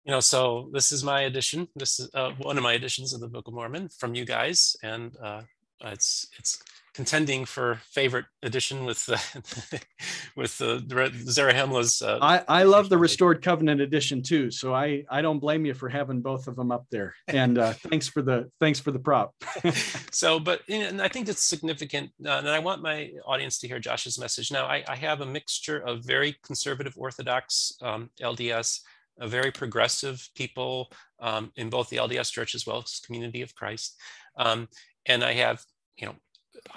[0.04, 1.68] You know, so this is my edition.
[1.76, 4.74] This is uh, one of my editions of the Book of Mormon from you guys,
[4.82, 5.42] and uh,
[5.82, 6.62] it's it's
[6.94, 9.16] contending for favorite edition with uh,
[10.36, 12.02] with the Zarahemla's.
[12.02, 15.74] Uh, I I love the Restored Covenant edition too, so I I don't blame you
[15.74, 17.14] for having both of them up there.
[17.28, 19.34] And uh, thanks for the thanks for the prop.
[20.10, 23.78] so, but and I think it's significant, uh, and I want my audience to hear
[23.78, 24.50] Josh's message.
[24.52, 28.80] Now, I, I have a mixture of very conservative Orthodox um, LDS.
[29.22, 33.96] very progressive people um, in both the LDS Church as well as Community of Christ,
[34.36, 34.68] um,
[35.06, 35.64] and I have
[35.96, 36.14] you know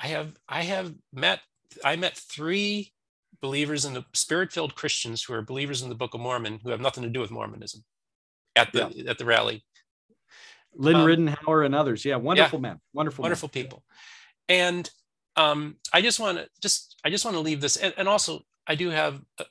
[0.02, 1.42] I have I have met
[1.84, 2.94] I met three
[3.42, 6.82] believers in the spirit-filled Christians who are believers in the Book of Mormon who have
[6.82, 7.84] nothing to do with Mormonism
[8.56, 9.10] at the yeah.
[9.10, 9.64] at the rally.
[10.76, 12.04] Lynn um, Riddenhauer and others.
[12.04, 12.80] Yeah, wonderful yeah, men.
[12.94, 13.64] Wonderful wonderful men.
[13.64, 13.84] people.
[14.50, 14.90] And
[15.36, 18.42] um, I just want to just I just want to leave this and, and also
[18.66, 19.46] I do have a,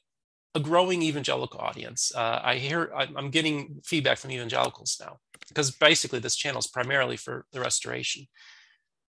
[0.55, 2.13] a growing evangelical audience.
[2.15, 5.19] Uh, I hear I'm getting feedback from evangelicals now
[5.49, 8.27] because basically this channel is primarily for the restoration.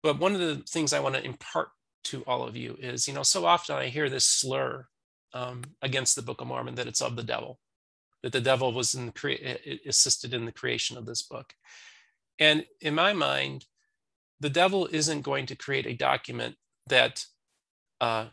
[0.03, 1.69] But one of the things I want to impart
[2.05, 4.87] to all of you is, you know, so often I hear this slur
[5.33, 7.61] um, against the Book of Mormon that it's of the devil,
[8.23, 11.55] that the devil was in the assisted in the creation of this book.
[12.39, 13.67] And in my mind,
[14.41, 16.57] the devil isn't going to create a document
[16.89, 17.25] that
[18.01, 18.27] uh,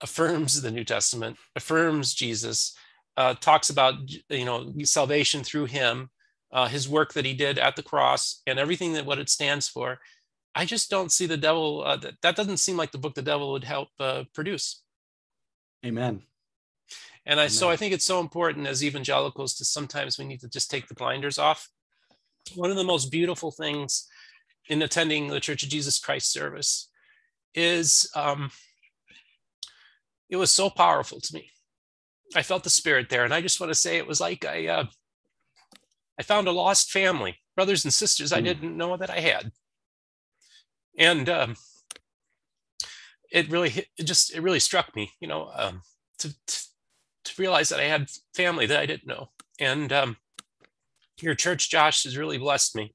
[0.00, 2.76] affirms the New Testament, affirms Jesus,
[3.16, 3.94] uh, talks about
[4.28, 6.10] you know salvation through him,
[6.52, 9.68] uh, his work that he did at the cross, and everything that what it stands
[9.68, 9.98] for.
[10.54, 11.82] I just don't see the devil.
[11.84, 14.82] Uh, that, that doesn't seem like the book the devil would help uh, produce.
[15.84, 16.22] Amen.
[17.26, 20.48] And I, so I think it's so important as evangelicals to sometimes we need to
[20.48, 21.68] just take the blinders off.
[22.54, 24.08] One of the most beautiful things
[24.68, 26.88] in attending the Church of Jesus Christ service
[27.54, 28.50] is um,
[30.28, 31.50] it was so powerful to me.
[32.34, 34.66] I felt the spirit there, and I just want to say it was like I
[34.68, 34.84] uh,
[36.18, 38.36] I found a lost family, brothers and sisters mm.
[38.36, 38.46] I hmm.
[38.46, 39.50] didn't know that I had,
[40.98, 41.56] and um,
[43.30, 45.82] it really hit, it just it really struck me, you know, um,
[46.18, 46.60] to, to,
[47.24, 50.16] to realize that I had family that I didn't know, and um,
[51.22, 52.94] your church, Josh, has really blessed me.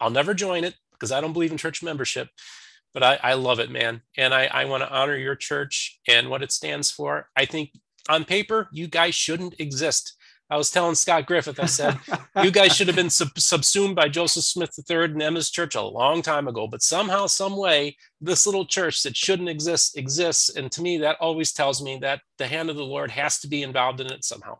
[0.00, 2.28] I'll never join it because I don't believe in church membership,
[2.92, 4.02] but I, I love it, man.
[4.16, 7.28] And I, I want to honor your church and what it stands for.
[7.36, 7.70] I think
[8.08, 10.14] on paper, you guys shouldn't exist.
[10.50, 11.98] I was telling Scott Griffith, I said,
[12.42, 15.80] you guys should have been sub- subsumed by Joseph Smith III and Emma's church a
[15.80, 16.66] long time ago.
[16.66, 20.54] But somehow, some way, this little church that shouldn't exist exists.
[20.54, 23.48] And to me, that always tells me that the hand of the Lord has to
[23.48, 24.58] be involved in it somehow.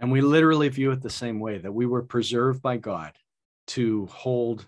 [0.00, 3.12] And we literally view it the same way that we were preserved by God
[3.68, 4.66] to hold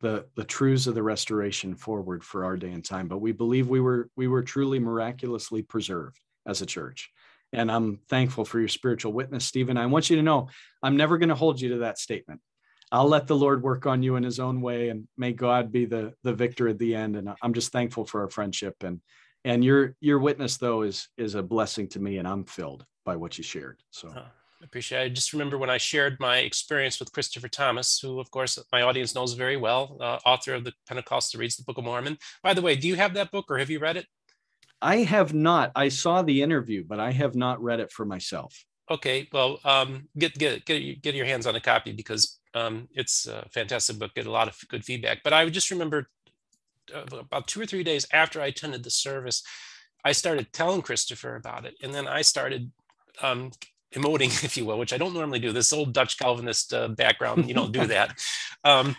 [0.00, 3.68] the the truths of the restoration forward for our day and time but we believe
[3.68, 7.10] we were we were truly miraculously preserved as a church
[7.52, 10.48] and i'm thankful for your spiritual witness steven i want you to know
[10.82, 12.40] i'm never going to hold you to that statement
[12.92, 15.84] i'll let the lord work on you in his own way and may god be
[15.84, 19.00] the the victor at the end and i'm just thankful for our friendship and
[19.44, 23.16] and your your witness though is is a blessing to me and i'm filled by
[23.16, 24.12] what you shared so
[24.60, 25.04] I appreciate it.
[25.04, 28.82] I just remember when I shared my experience with Christopher Thomas, who, of course, my
[28.82, 32.18] audience knows very well, uh, author of the Pentecostal Reads the Book of Mormon.
[32.42, 34.06] By the way, do you have that book or have you read it?
[34.82, 35.72] I have not.
[35.76, 38.64] I saw the interview, but I have not read it for myself.
[38.90, 43.26] Okay, well, um, get get get get your hands on a copy because um, it's
[43.26, 44.14] a fantastic book.
[44.14, 45.22] Get a lot of good feedback.
[45.22, 46.08] But I just remember
[46.94, 49.42] uh, about two or three days after I attended the service,
[50.04, 52.72] I started telling Christopher about it, and then I started
[53.22, 53.52] um,
[53.94, 55.52] emoting, if you will, which I don't normally do.
[55.52, 58.18] This old Dutch Calvinist uh, background, you don't do that.
[58.62, 58.94] Um,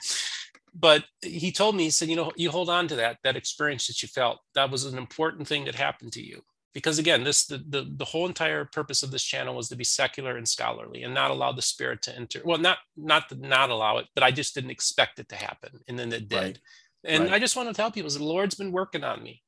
[0.74, 3.88] but he told me, he said, you know, you hold on to that, that experience
[3.88, 4.40] that you felt.
[4.56, 6.42] That was an important thing that happened to you.
[6.74, 9.84] Because again, this the, the the whole entire purpose of this channel was to be
[9.84, 12.42] secular and scholarly and not allow the spirit to enter.
[12.46, 15.82] Well, not not to not allow it, but I just didn't expect it to happen,
[15.90, 16.38] and then it did.
[16.38, 16.60] Right.
[17.04, 17.34] And right.
[17.34, 19.42] I just want to tell people, the Lord's been working on me.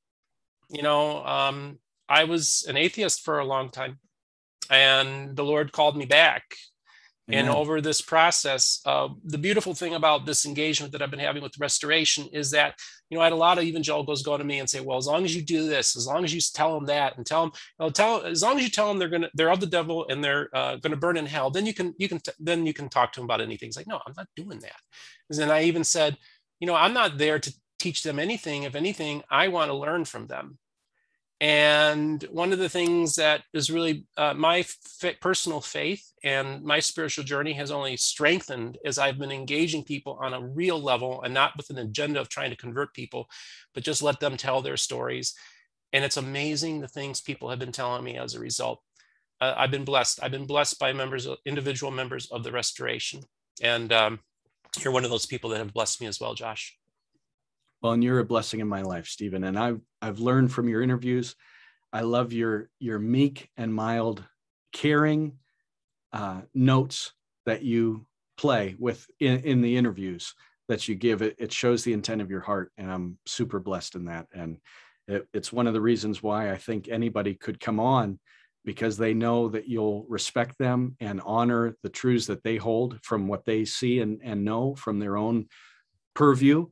[0.70, 4.00] You know, um, I was an atheist for a long time
[4.70, 6.44] and the Lord called me back.
[7.30, 11.42] And over this process, uh, the beautiful thing about this engagement that I've been having
[11.42, 12.78] with restoration is that,
[13.10, 15.08] you know, I had a lot of evangelicals go to me and say, well, as
[15.08, 17.52] long as you do this, as long as you tell them that and tell them,
[17.80, 19.66] you know, tell, as long as you tell them they're going to, they're of the
[19.66, 22.34] devil and they're uh, going to burn in hell, then you can, you can, t-
[22.40, 23.68] then you can talk to them about anything.
[23.68, 24.82] It's like, no, I'm not doing that.
[25.30, 26.18] And then I even said,
[26.60, 28.64] you know, I'm not there to teach them anything.
[28.64, 30.58] If anything, I want to learn from them.
[31.44, 36.80] And one of the things that is really uh, my f- personal faith and my
[36.80, 41.34] spiritual journey has only strengthened as I've been engaging people on a real level and
[41.34, 43.28] not with an agenda of trying to convert people,
[43.74, 45.36] but just let them tell their stories.
[45.92, 48.82] And it's amazing the things people have been telling me as a result.
[49.42, 50.22] Uh, I've been blessed.
[50.24, 53.20] I've been blessed by members, individual members of the restoration.
[53.62, 54.22] And um,
[54.80, 56.78] you're one of those people that have blessed me as well, Josh.
[57.84, 59.44] Well, and you're a blessing in my life, Steven.
[59.44, 61.36] And I've I've learned from your interviews.
[61.92, 64.24] I love your your meek and mild,
[64.72, 65.34] caring
[66.14, 67.12] uh, notes
[67.46, 68.06] that you
[68.38, 70.34] play with in, in the interviews
[70.70, 71.22] that you give.
[71.22, 74.28] It, it shows the intent of your heart, and I'm super blessed in that.
[74.34, 74.60] And
[75.10, 78.18] it, it's one of the reasons why I think anybody could come on
[78.64, 83.28] because they know that you'll respect them and honor the truths that they hold from
[83.28, 85.48] what they see and, and know from their own
[86.16, 86.66] purview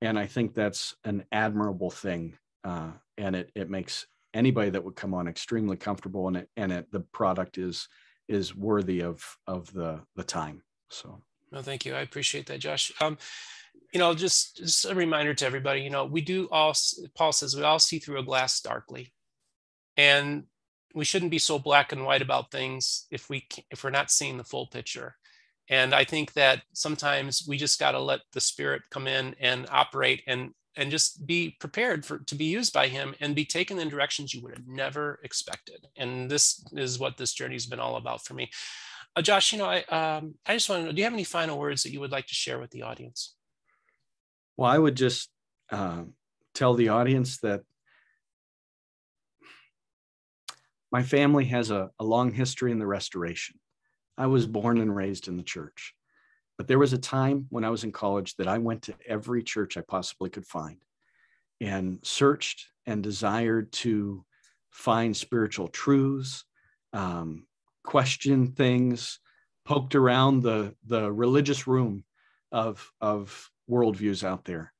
[0.00, 4.96] and I think that's an admirable thing, uh, and it it makes anybody that would
[4.96, 7.88] come on extremely comfortable, and it and it the product is
[8.28, 10.62] is worthy of of the the time.
[10.90, 11.20] So,
[11.50, 11.94] no, thank you.
[11.94, 12.92] I appreciate that, Josh.
[13.00, 13.18] Um,
[13.92, 15.80] you know, just just a reminder to everybody.
[15.80, 16.74] You know, we do all.
[17.16, 19.12] Paul says we all see through a glass darkly,
[19.96, 20.44] and
[20.94, 24.36] we shouldn't be so black and white about things if we if we're not seeing
[24.36, 25.16] the full picture
[25.68, 29.66] and I think that sometimes we just got to let the spirit come in and
[29.70, 30.22] operate.
[30.26, 33.88] And and just be prepared for to be used by him and be taken in
[33.88, 35.88] directions you would have never expected.
[35.96, 38.48] And this is what this journey has been all about for me.
[39.16, 41.24] Uh, josh you know i um, i just want to know do you have any
[41.24, 43.34] final words that you would like to share with the audience?
[44.56, 45.30] Well i would just
[45.70, 46.04] uh,
[46.54, 47.62] tell the audience that
[50.92, 53.57] my family has a, a long history in the restoration
[54.18, 55.94] i was born and raised in the church
[56.58, 59.44] but there was a time when I was in college that I went to every
[59.44, 60.78] church I possibly could find
[61.60, 64.24] and searched and desired to
[64.70, 66.44] find spiritual truths,
[66.92, 67.46] um,
[67.84, 69.20] question things,
[69.64, 72.04] poked around the, the religious room
[72.50, 74.72] of, of worldviews out there.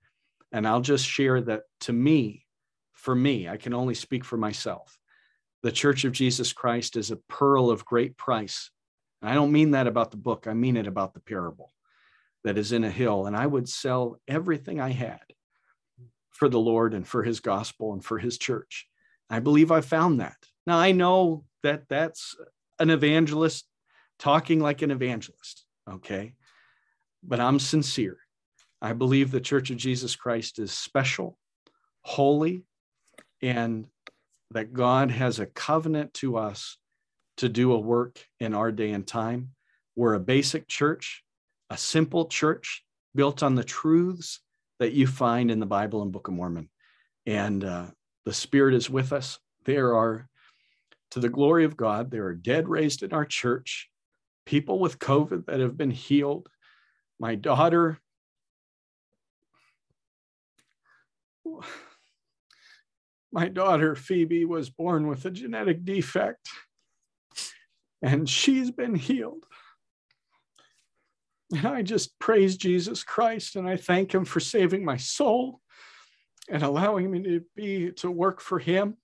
[0.50, 2.44] And I'll just share that to me,
[2.92, 4.98] for me, I can only speak for myself.
[5.62, 8.70] The Church of Jesus Christ is a pearl of great price
[9.22, 11.72] I don't mean that about the book, I mean it about the parable
[12.44, 13.26] that is in a hill.
[13.26, 15.20] And I would sell everything I had
[16.30, 18.86] for the Lord and for his gospel and for his church.
[19.28, 20.36] I believe I found that.
[20.66, 22.36] Now I know that that's
[22.78, 23.66] an evangelist
[24.18, 26.34] talking like an evangelist, okay?
[27.22, 28.18] But I'm sincere.
[28.80, 31.36] I believe the Church of Jesus Christ is special,
[32.02, 32.62] holy,
[33.42, 33.86] and
[34.52, 36.78] that God has a covenant to us
[37.38, 39.50] to do a work in our day and time.
[39.96, 41.22] We're a basic church,
[41.70, 42.84] a simple church
[43.14, 44.40] built on the truths
[44.80, 46.68] that you find in the Bible and Book of Mormon.
[47.26, 47.86] And uh,
[48.24, 49.38] the Spirit is with us.
[49.64, 50.28] There are,
[51.12, 53.88] to the glory of God, there are dead raised in our church,
[54.44, 56.48] people with COVID that have been healed.
[57.20, 57.98] My daughter,
[63.32, 66.48] my daughter Phoebe was born with a genetic defect
[68.02, 69.44] and she's been healed.
[71.52, 75.60] And I just praise Jesus Christ and I thank him for saving my soul
[76.48, 78.96] and allowing me to be to work for him.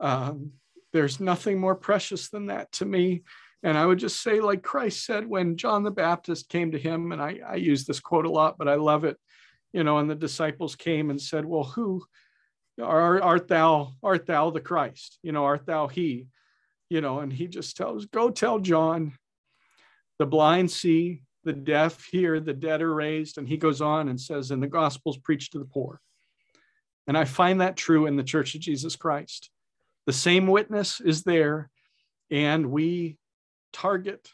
[0.00, 0.52] Um,
[0.92, 3.22] there's nothing more precious than that to me.
[3.62, 7.12] And I would just say, like Christ said when John the Baptist came to him,
[7.12, 9.16] and I, I use this quote a lot, but I love it.
[9.72, 12.02] You know, and the disciples came and said, Well, who
[12.80, 13.94] art thou?
[14.02, 15.18] Art thou the Christ?
[15.22, 16.26] You know, art thou he?
[16.90, 19.12] You know, and he just tells, go tell John,
[20.18, 23.38] the blind see, the deaf hear, the dead are raised.
[23.38, 26.00] And he goes on and says, and the gospel's preached to the poor.
[27.06, 29.50] And I find that true in the Church of Jesus Christ.
[30.06, 31.70] The same witness is there,
[32.30, 33.16] and we
[33.72, 34.28] target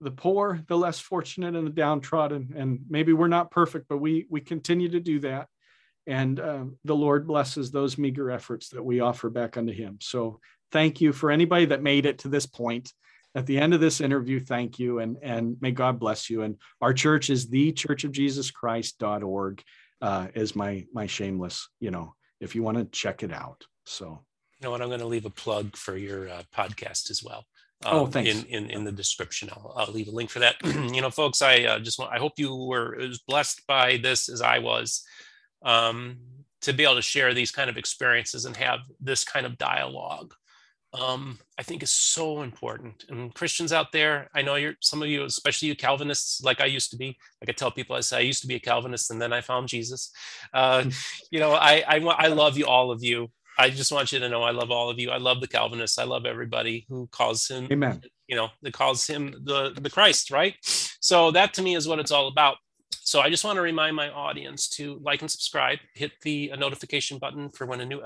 [0.00, 2.54] the poor, the less fortunate, and the downtrodden.
[2.56, 5.48] And maybe we're not perfect, but we we continue to do that.
[6.06, 9.98] And uh, the Lord blesses those meager efforts that we offer back unto Him.
[10.00, 10.40] So
[10.76, 12.92] thank you for anybody that made it to this point.
[13.34, 16.42] At the end of this interview, thank you and, and may God bless you.
[16.42, 19.62] And our church is the church of Jesus Christ.org
[20.02, 23.64] uh, is my, my shameless, you know, if you want to check it out.
[23.86, 24.22] So,
[24.58, 27.46] you know what, I'm going to leave a plug for your uh, podcast as well.
[27.86, 28.30] Oh, um, oh, thanks.
[28.30, 30.56] In, in, in the description, I'll, I'll leave a link for that.
[30.64, 34.28] you know, folks, I uh, just want, I hope you were as blessed by this
[34.28, 35.04] as I was
[35.64, 36.18] um,
[36.62, 40.34] to be able to share these kind of experiences and have this kind of dialogue
[40.98, 43.04] um, I think is so important.
[43.08, 46.66] And Christians out there, I know you're some of you, especially you Calvinists, like I
[46.66, 47.18] used to be.
[47.40, 49.40] Like I tell people, I say I used to be a Calvinist, and then I
[49.40, 50.10] found Jesus.
[50.52, 50.90] Uh, hmm.
[51.30, 53.30] you know, I, I I love you, all of you.
[53.58, 55.10] I just want you to know I love all of you.
[55.10, 55.98] I love the Calvinists.
[55.98, 58.02] I love everybody who calls him, Amen.
[58.28, 60.54] You know, that calls him the the Christ, right?
[61.00, 62.56] So that to me is what it's all about.
[62.90, 67.18] So I just want to remind my audience to like and subscribe, hit the notification
[67.18, 68.00] button for when a new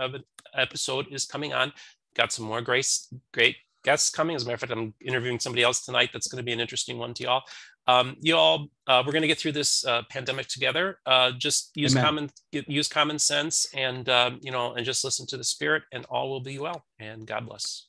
[0.54, 1.72] episode is coming on
[2.14, 4.36] got some more grace, great guests coming.
[4.36, 6.60] As a matter of fact, I'm interviewing somebody else tonight that's going to be an
[6.60, 7.42] interesting one to y'all.
[7.86, 10.98] Um, you all, uh, we're going to get through this uh, pandemic together.
[11.06, 12.04] Uh, just use Amen.
[12.04, 16.04] common use common sense, and um, you know, and just listen to the Spirit, and
[16.06, 16.84] all will be well.
[16.98, 17.86] And God bless.